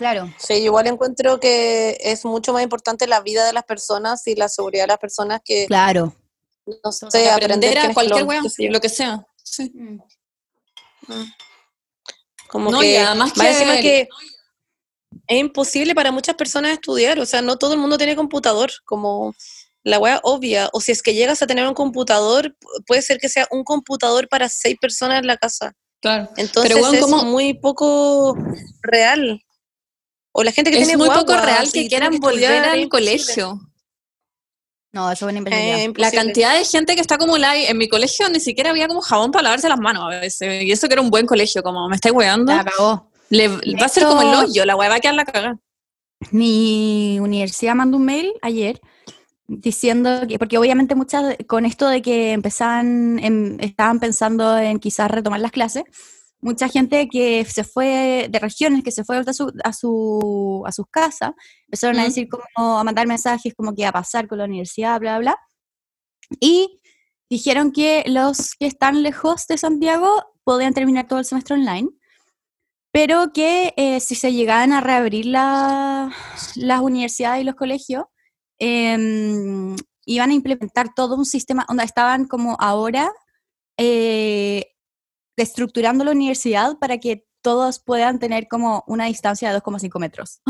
[0.03, 0.29] Claro.
[0.37, 4.49] Sí, igual encuentro que es mucho más importante la vida de las personas y la
[4.49, 6.13] seguridad de las personas que, Claro.
[6.83, 9.25] no sé, De aprender a cualquier weón, lo que sea.
[9.41, 9.71] Sí.
[9.73, 9.99] Mm.
[12.49, 14.09] Como No, y que, además más que-
[15.27, 19.33] es imposible para muchas personas estudiar, o sea, no todo el mundo tiene computador, como
[19.83, 23.19] la wea obvia, o si es que llegas a tener un computador, pu- puede ser
[23.19, 26.29] que sea un computador para seis personas en la casa, Claro.
[26.35, 28.35] entonces weón, es ¿cómo- muy poco
[28.81, 29.41] real.
[30.33, 33.61] O la gente que Es tiene muy poco real que quieran estudiar, volver al colegio.
[34.91, 35.91] No, eso es una Eh.
[35.95, 39.01] La cantidad de gente que está acumulada ahí- en mi colegio ni siquiera había como
[39.01, 40.63] jabón para lavarse las manos a veces.
[40.63, 42.53] Y eso que era un buen colegio, como me estáis weando.
[42.53, 43.09] La cagó.
[43.29, 45.57] Le, va a ser como el hoyo, la weá va a quedar la cagada.
[46.31, 48.79] Mi universidad mandó un mail ayer
[49.47, 55.09] diciendo que, porque obviamente muchas, con esto de que empezaban, em- estaban pensando en quizás
[55.09, 55.83] retomar las clases,
[56.43, 60.71] mucha gente que se fue de regiones, que se fue a, su, a, su, a
[60.71, 61.31] sus casas,
[61.67, 64.99] empezaron a decir como, a mandar mensajes como que iba a pasar con la universidad,
[64.99, 65.37] bla, bla, bla.
[66.39, 66.79] Y
[67.29, 70.09] dijeron que los que están lejos de Santiago
[70.43, 71.89] podían terminar todo el semestre online,
[72.91, 76.11] pero que eh, si se llegaban a reabrir la-
[76.55, 78.03] las universidades y los colegios,
[78.59, 79.75] em,
[80.05, 83.11] iban a implementar todo un sistema, donde estaban como ahora
[83.77, 84.72] eh,
[85.37, 90.41] estructurando la universidad para que todos puedan tener como una distancia de 2,5 metros.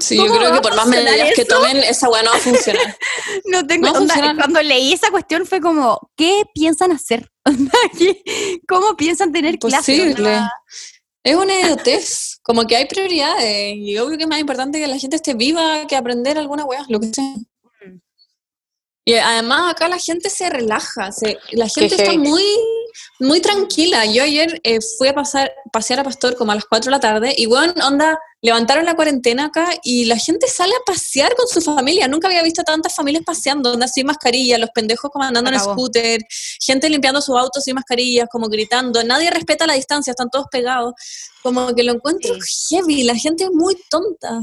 [0.00, 2.40] Sí, yo ¿Cómo creo que por más medidas que tomen, esa weá no va a
[2.40, 2.96] funcionar.
[3.46, 7.30] No tengo, No onda, cuando leí esa cuestión fue como, ¿qué piensan hacer?
[7.44, 8.22] Onda, ¿qué-
[8.66, 10.16] ¿Cómo piensan tener clases?
[11.22, 14.98] Es una idiotez, como que hay prioridades, y obvio que es más importante que la
[14.98, 17.24] gente esté viva que aprender alguna weá, lo que sea.
[17.24, 18.00] Mm.
[19.06, 22.42] Y además acá la gente se relaja, se, la gente está muy,
[23.24, 24.04] muy tranquila.
[24.06, 27.00] Yo ayer eh, fui a pasar, pasear a Pastor como a las 4 de la
[27.00, 31.48] tarde y bueno, onda, levantaron la cuarentena acá y la gente sale a pasear con
[31.48, 32.06] su familia.
[32.06, 36.20] Nunca había visto tantas familias paseando, onda sin mascarilla, los pendejos como andando en scooter,
[36.60, 39.02] gente limpiando sus autos sin mascarillas, como gritando.
[39.02, 40.92] Nadie respeta la distancia, están todos pegados.
[41.42, 42.34] Como que lo encuentro
[42.68, 44.40] heavy, la gente es muy tonta.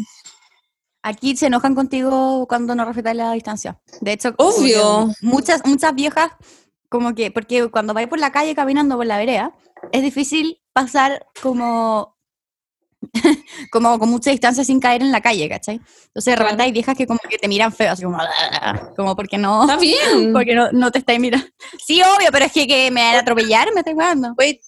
[1.04, 3.80] Aquí se enojan contigo cuando no respetas la distancia.
[4.02, 5.12] De hecho, Obvio.
[5.22, 6.32] Muchas, muchas viejas,
[6.92, 9.56] como que, porque cuando vais por la calle caminando por la vereda,
[9.94, 12.18] es difícil pasar como,
[13.72, 15.76] como con mucha distancia sin caer en la calle, ¿cachai?
[15.76, 16.64] Entonces de repente Claro.
[16.68, 19.78] hay viejas que como que te miran feo, así como, "Ah", como porque no, Está
[19.78, 19.98] bien.
[20.34, 21.48] porque no, no te estáis mirando.
[21.84, 24.34] Sí, obvio, pero es que, que me van a atropellar, me estoy jugando.
[24.38, 24.60] Wait,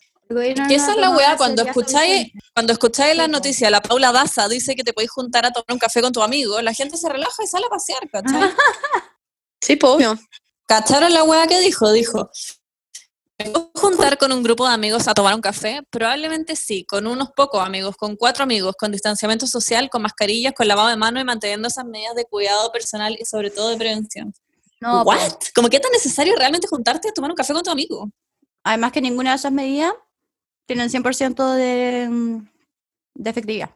[0.70, 4.76] Que esa es la weá, cuando escucháis, cuando escucháis la noticia, la Paula Daza dice
[4.76, 7.44] que te podéis juntar a tomar un café con tu amigo, la gente se relaja
[7.44, 8.42] y sale a pasear, ¿cachai?
[9.62, 10.18] sí, pues obvio.
[10.66, 11.92] ¿Cacharon la weá que dijo?
[11.92, 12.30] Dijo,
[13.38, 15.82] ¿me puedo juntar con un grupo de amigos a tomar un café?
[15.90, 20.68] Probablemente sí, con unos pocos amigos, con cuatro amigos, con distanciamiento social, con mascarillas, con
[20.68, 24.34] lavado de mano y manteniendo esas medidas de cuidado personal y sobre todo de prevención.
[24.80, 25.18] No, ¿What?
[25.18, 28.10] pues, ¿Cómo que es tan necesario realmente juntarte a tomar un café con tu amigo?
[28.64, 29.94] además que ninguna de esas medidas
[30.66, 32.48] tienen 100% de, mm,
[33.16, 33.76] de efectividad.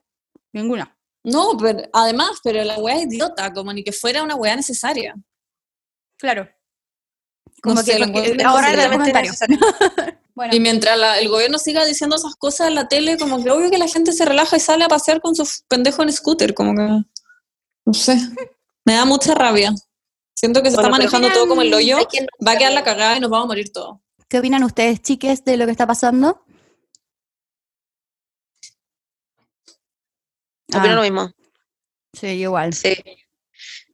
[0.54, 0.98] Ninguna.
[1.24, 5.14] No, pero además, pero la weá es idiota, como ni que fuera una weá necesaria.
[6.18, 6.50] Claro.
[7.68, 9.32] No Como sé, que ahora comentario.
[10.36, 13.51] bueno, Y mientras la- el gobierno siga diciendo esas cosas en la tele, como que
[13.51, 16.53] obvio que la gente se relaja y sale a pasear con su pendejo en scooter,
[16.53, 17.03] como que,
[17.86, 18.18] no sé,
[18.86, 19.74] me da mucha rabia.
[20.34, 21.97] Siento que se Bueno, está manejando todo como el hoyo,
[22.47, 23.97] va a quedar la cagada y nos vamos a morir todos.
[24.30, 26.43] ¿qué opinan ustedes, chiques, de lo que está pasando?
[30.70, 31.32] Opino Ah, lo mismo.
[32.13, 32.74] sí, igual.
[32.74, 32.95] Sí.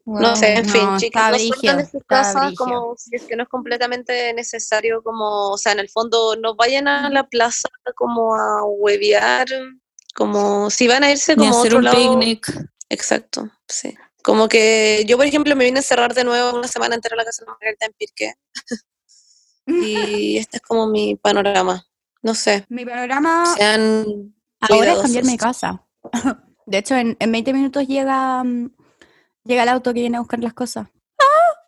[0.05, 3.23] No sé, en no, fin, chicos, está no salgan de sus casas como si es
[3.23, 7.27] que no es completamente necesario, como, o sea, en el fondo, no vayan a la
[7.27, 9.47] plaza como a huevear,
[10.13, 11.97] como si van a irse como a hacer otro un lado.
[11.97, 12.69] picnic.
[12.89, 13.95] Exacto, sí.
[14.23, 17.17] Como que yo, por ejemplo, me vine a encerrar de nuevo una semana entera en
[17.17, 18.33] la casa de Margarita en Pirque.
[19.65, 21.85] y este es como mi panorama.
[22.21, 25.85] No sé, Mi panorama sean ahora es cambiarme de casa.
[26.65, 28.71] De hecho, en, en 20 minutos llega, mm,
[29.45, 30.87] llega el auto que viene a buscar las cosas.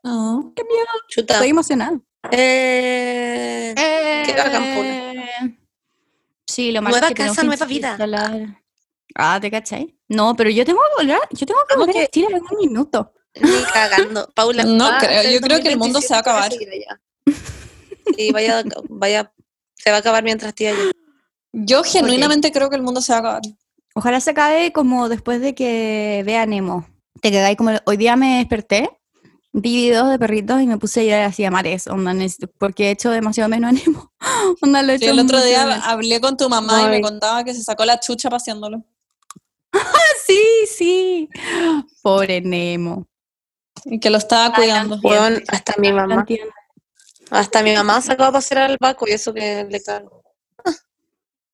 [0.03, 0.39] Ah.
[0.55, 0.85] ¡Qué miedo!
[1.09, 1.33] Chuta.
[1.35, 1.99] Estoy emocionada.
[2.31, 3.73] Eh,
[4.25, 5.57] Qué bacán, Eh,
[6.47, 7.89] Sí, lo malo Nueva es que casa, nueva vida.
[7.91, 8.61] instalar-
[9.15, 9.97] Ah, ¿te cachai?
[10.09, 12.07] No, pero yo tengo que volver, yo tengo que ¿Cómo volver a?
[12.07, 13.13] Chile en un minuto.
[13.41, 14.29] Ni cagando.
[14.35, 14.63] Paula.
[14.63, 17.01] No va creo, yo creo que el mundo se va a 2027 acabar.
[18.17, 19.33] Y vaya, vaya,
[19.73, 20.91] se va a acabar mientras esté allá.
[21.51, 23.41] Yo genuinamente creo que el mundo se va a acabar.
[23.95, 26.85] Ojalá se acabe como después de que vea Nemo.
[27.25, 27.71] Te quedáis como.
[27.87, 28.87] Hoy día me desperté,
[29.51, 32.13] vi videos de perritos y me puse a ir así a mares, onda,
[32.59, 34.13] porque he hecho demasiado menos a Nemo.
[34.61, 35.83] Onda, lo he Sí, hecho el otro día menos.
[35.87, 38.83] hablé con tu mamá y me contaba que se sacó la chucha paseándolo.
[40.27, 41.29] Sí, sí.
[42.03, 43.07] Pobre Nemo.
[43.85, 44.99] Y que lo estaba cuidando.
[45.47, 46.27] Hasta mi mamá,
[47.31, 50.21] hasta mi mamá sacó a pasear al Paco y eso que le cago.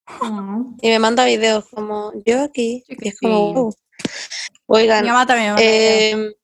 [0.06, 0.64] Ah.
[0.82, 2.84] Y me manda videos como, yo aquí.
[2.90, 3.54] Y es como, Sí.
[3.54, 3.76] wow.
[4.74, 5.70] Oigan, Mi mamá también videos.
[5.74, 6.36] eh,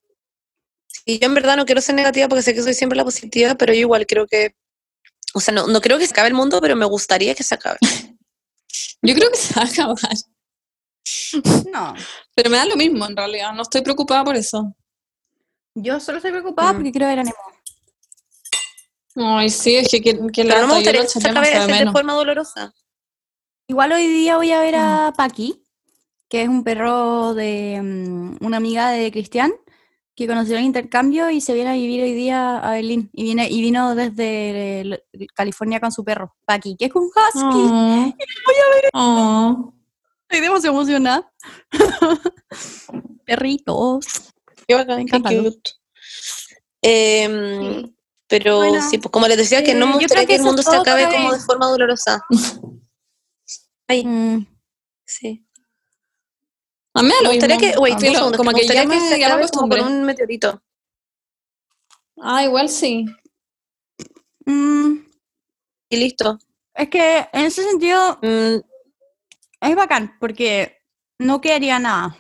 [1.06, 3.56] y yo en verdad no quiero ser negativa porque sé que soy siempre la positiva,
[3.56, 4.54] pero yo igual creo que,
[5.34, 7.56] o sea, no, no creo que se acabe el mundo, pero me gustaría que se
[7.56, 7.78] acabe.
[9.02, 9.98] Yo creo que se va a acabar.
[11.72, 11.94] No.
[12.36, 14.76] Pero me da lo mismo en realidad, no estoy preocupada por eso.
[15.76, 16.76] Yo solo estoy preocupada Mm.
[16.76, 17.38] porque quiero ver a Nemo.
[19.38, 22.14] Ay, sí, es que, que, que Pero no me gustaría que se acabe de forma
[22.14, 22.74] dolorosa.
[23.68, 25.64] Igual hoy día voy a ver a Paki,
[26.30, 29.54] que es un perro de mm, una amiga de Cristian,
[30.16, 33.10] que conoció el intercambio y se viene a vivir hoy día a Berlín.
[33.14, 35.04] Y, viene, y vino desde el-
[35.36, 38.14] California con su perro, Paki, que es un husky.
[38.94, 39.54] Ah.
[39.54, 39.56] Ah.
[40.30, 41.32] Estoy demasiado emocionada.
[43.26, 44.06] Perritos.
[44.68, 45.72] Qué bacán, Me qué cute.
[46.82, 47.94] Em,
[48.28, 50.42] Pero Bueno, sí, pues como les decía, que no eh, me gustaría que, que el
[50.44, 52.26] mundo se acabe como de forma dolorosa.
[53.88, 54.46] Ay, Mm,
[55.06, 55.47] sí.
[57.00, 57.74] A mí me lo gustaría mismo.
[57.74, 60.04] que, wait, un segundo, como que ya que, se ya me acabe como con un
[60.04, 60.62] meteorito.
[62.20, 63.06] Ah, igual sí.
[64.46, 64.94] mm,
[65.90, 66.40] Y listo.
[66.74, 68.58] es que en ese sentido Mm,
[69.62, 70.78] es bacán, porque
[71.20, 72.18] no quedaría nada.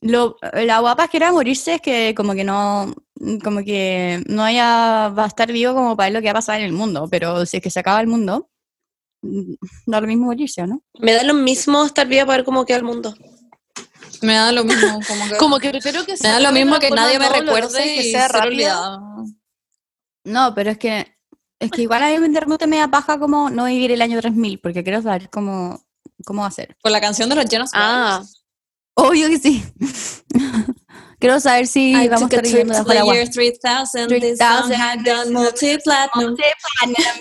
[0.00, 2.94] Lo, la guapa que era morirse es que como que no,
[3.42, 6.34] como que no haya, va a estar vivo como para ver lo que va a
[6.34, 8.50] pasar en el mundo, pero si es que se acaba el mundo,
[9.22, 9.54] mm,
[9.86, 10.82] da lo mismo morirse, ¿o no?
[10.98, 13.14] Me da lo mismo estar viva para ver cómo queda el mundo.
[14.22, 15.36] Me da lo mismo, como que...
[15.36, 18.10] Como que prefiero que me sea da lo mismo que nadie me recuerde y que
[18.10, 19.00] sea olvidada.
[20.24, 21.14] No, pero es que
[21.60, 24.20] es que igual a mí de repente me da paja como no vivir el año
[24.20, 25.82] 3000, porque quiero saber cómo,
[26.24, 26.76] cómo va a ser.
[26.82, 28.22] Por la canción de los Jonas Ah.
[28.96, 29.64] Obvio que sí.
[31.18, 33.14] quiero saber si I vamos a estar viviendo to bajo el the agua.
[33.14, 34.08] year 3000.
[34.08, 34.74] This song 3000.
[34.74, 36.36] had gone multi-platinum.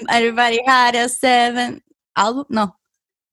[0.10, 1.82] Everybody had a seven
[2.16, 2.76] album, no.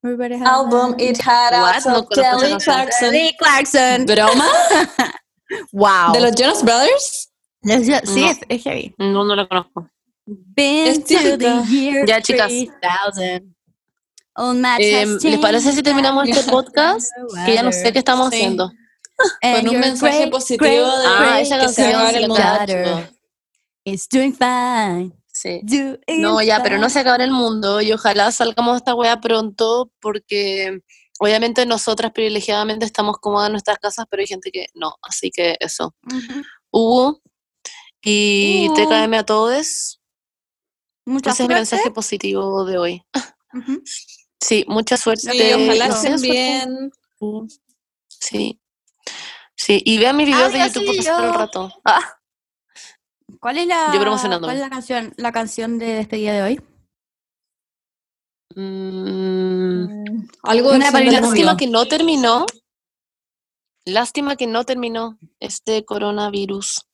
[0.03, 1.51] Album a- It Had
[1.85, 2.59] No Kelly canción.
[2.59, 3.11] Clarkson.
[3.11, 4.05] Kelly Clarkson.
[4.05, 4.47] ¿Broma?
[5.73, 6.13] Wow.
[6.13, 7.29] ¿De los Jonas Brothers?
[7.61, 8.29] Los- sí, No.
[8.31, 8.95] es, es heavy.
[8.97, 9.89] no, no la conozco.
[10.25, 12.47] Been Es to the year Ya, chicas.
[12.47, 13.53] 3000.
[14.35, 17.11] All match Eh, has ¿Les parece si terminamos este podcast?
[17.45, 18.37] Que ya no sé qué estamos Sí.
[18.37, 18.71] haciendo.
[19.43, 22.15] And Con un mensaje great, positivo great, de Ah, esa que se va a acabar
[22.15, 22.43] el mundo.
[22.43, 23.09] daughter
[23.83, 25.11] is doing fine.
[25.41, 25.61] Sí.
[26.19, 29.91] No, ya, pero no se acabará el mundo y ojalá salgamos de esta wea pronto
[29.99, 30.81] porque
[31.19, 35.55] obviamente nosotras privilegiadamente estamos cómodas en nuestras casas, pero hay gente que no, así que
[35.59, 35.95] eso.
[36.05, 36.41] Ujú.
[36.69, 37.21] Hugo
[38.03, 38.75] y Hugo.
[38.75, 39.99] TKM a todos.
[41.05, 41.59] Mucha Ese es mi suerte.
[41.75, 43.03] mensaje positivo de hoy.
[44.39, 45.31] Sí, mucha suerte.
[45.31, 46.31] Sí, ojalá no, estén suerte.
[46.31, 46.91] bien.
[48.07, 48.61] Sí.
[49.55, 51.73] Sí, y vean mis videos de Adiós, YouTube para pasar el rato.
[51.85, 52.15] Ah,
[53.41, 54.53] ¿Cuál es la, Yo promocionándome.
[54.53, 56.61] ¿cuál es la canción, la canción de despedida de hoy?
[58.55, 62.45] mm, Algo Una del Lástima que no terminó.
[63.85, 66.85] Lástima que no terminó este coronavirus.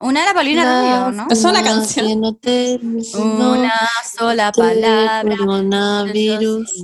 [0.00, 1.26] Una de la Paulina Rubio, ¿no?
[1.30, 2.06] Es una canción.
[2.08, 3.72] que no terminó Una
[4.18, 5.36] sola este palabra.
[5.36, 6.82] coronavirus.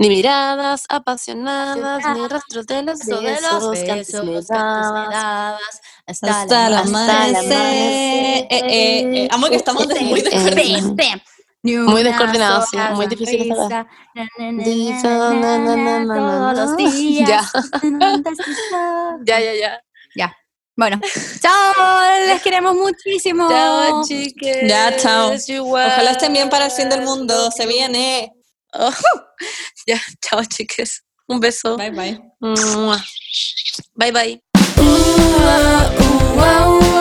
[0.00, 4.36] Ni miradas apasionadas, ni rastros de los de besos esos que antes besos le que
[4.38, 4.92] antes dabas.
[5.08, 7.52] me dabas, hasta, Hasta la amanecer.
[7.52, 10.94] Eh, eh, eh, amo que estamos muy Eh, descoordinados.
[11.62, 13.86] Muy una descoordinado, sí, muy difícil esta
[16.06, 17.28] todos los días.
[17.28, 17.50] Ya.
[19.24, 19.82] Ya, Ya, ya,
[20.16, 20.36] ya.
[20.76, 21.00] Bueno,
[21.40, 23.48] chao, les queremos muchísimo.
[23.50, 24.68] Chao, chiques.
[24.68, 25.32] Ya, chao.
[25.62, 27.50] Ojalá estén bien para el fin del mundo.
[27.50, 28.32] Se viene.
[28.72, 28.90] Oh,
[29.86, 31.02] ya, chao, chiques.
[31.26, 31.76] Un beso.
[31.76, 32.18] Bye bye.
[33.96, 34.42] Bye, bye.
[34.80, 34.84] Uh,
[35.44, 36.97] uh, uh, uh.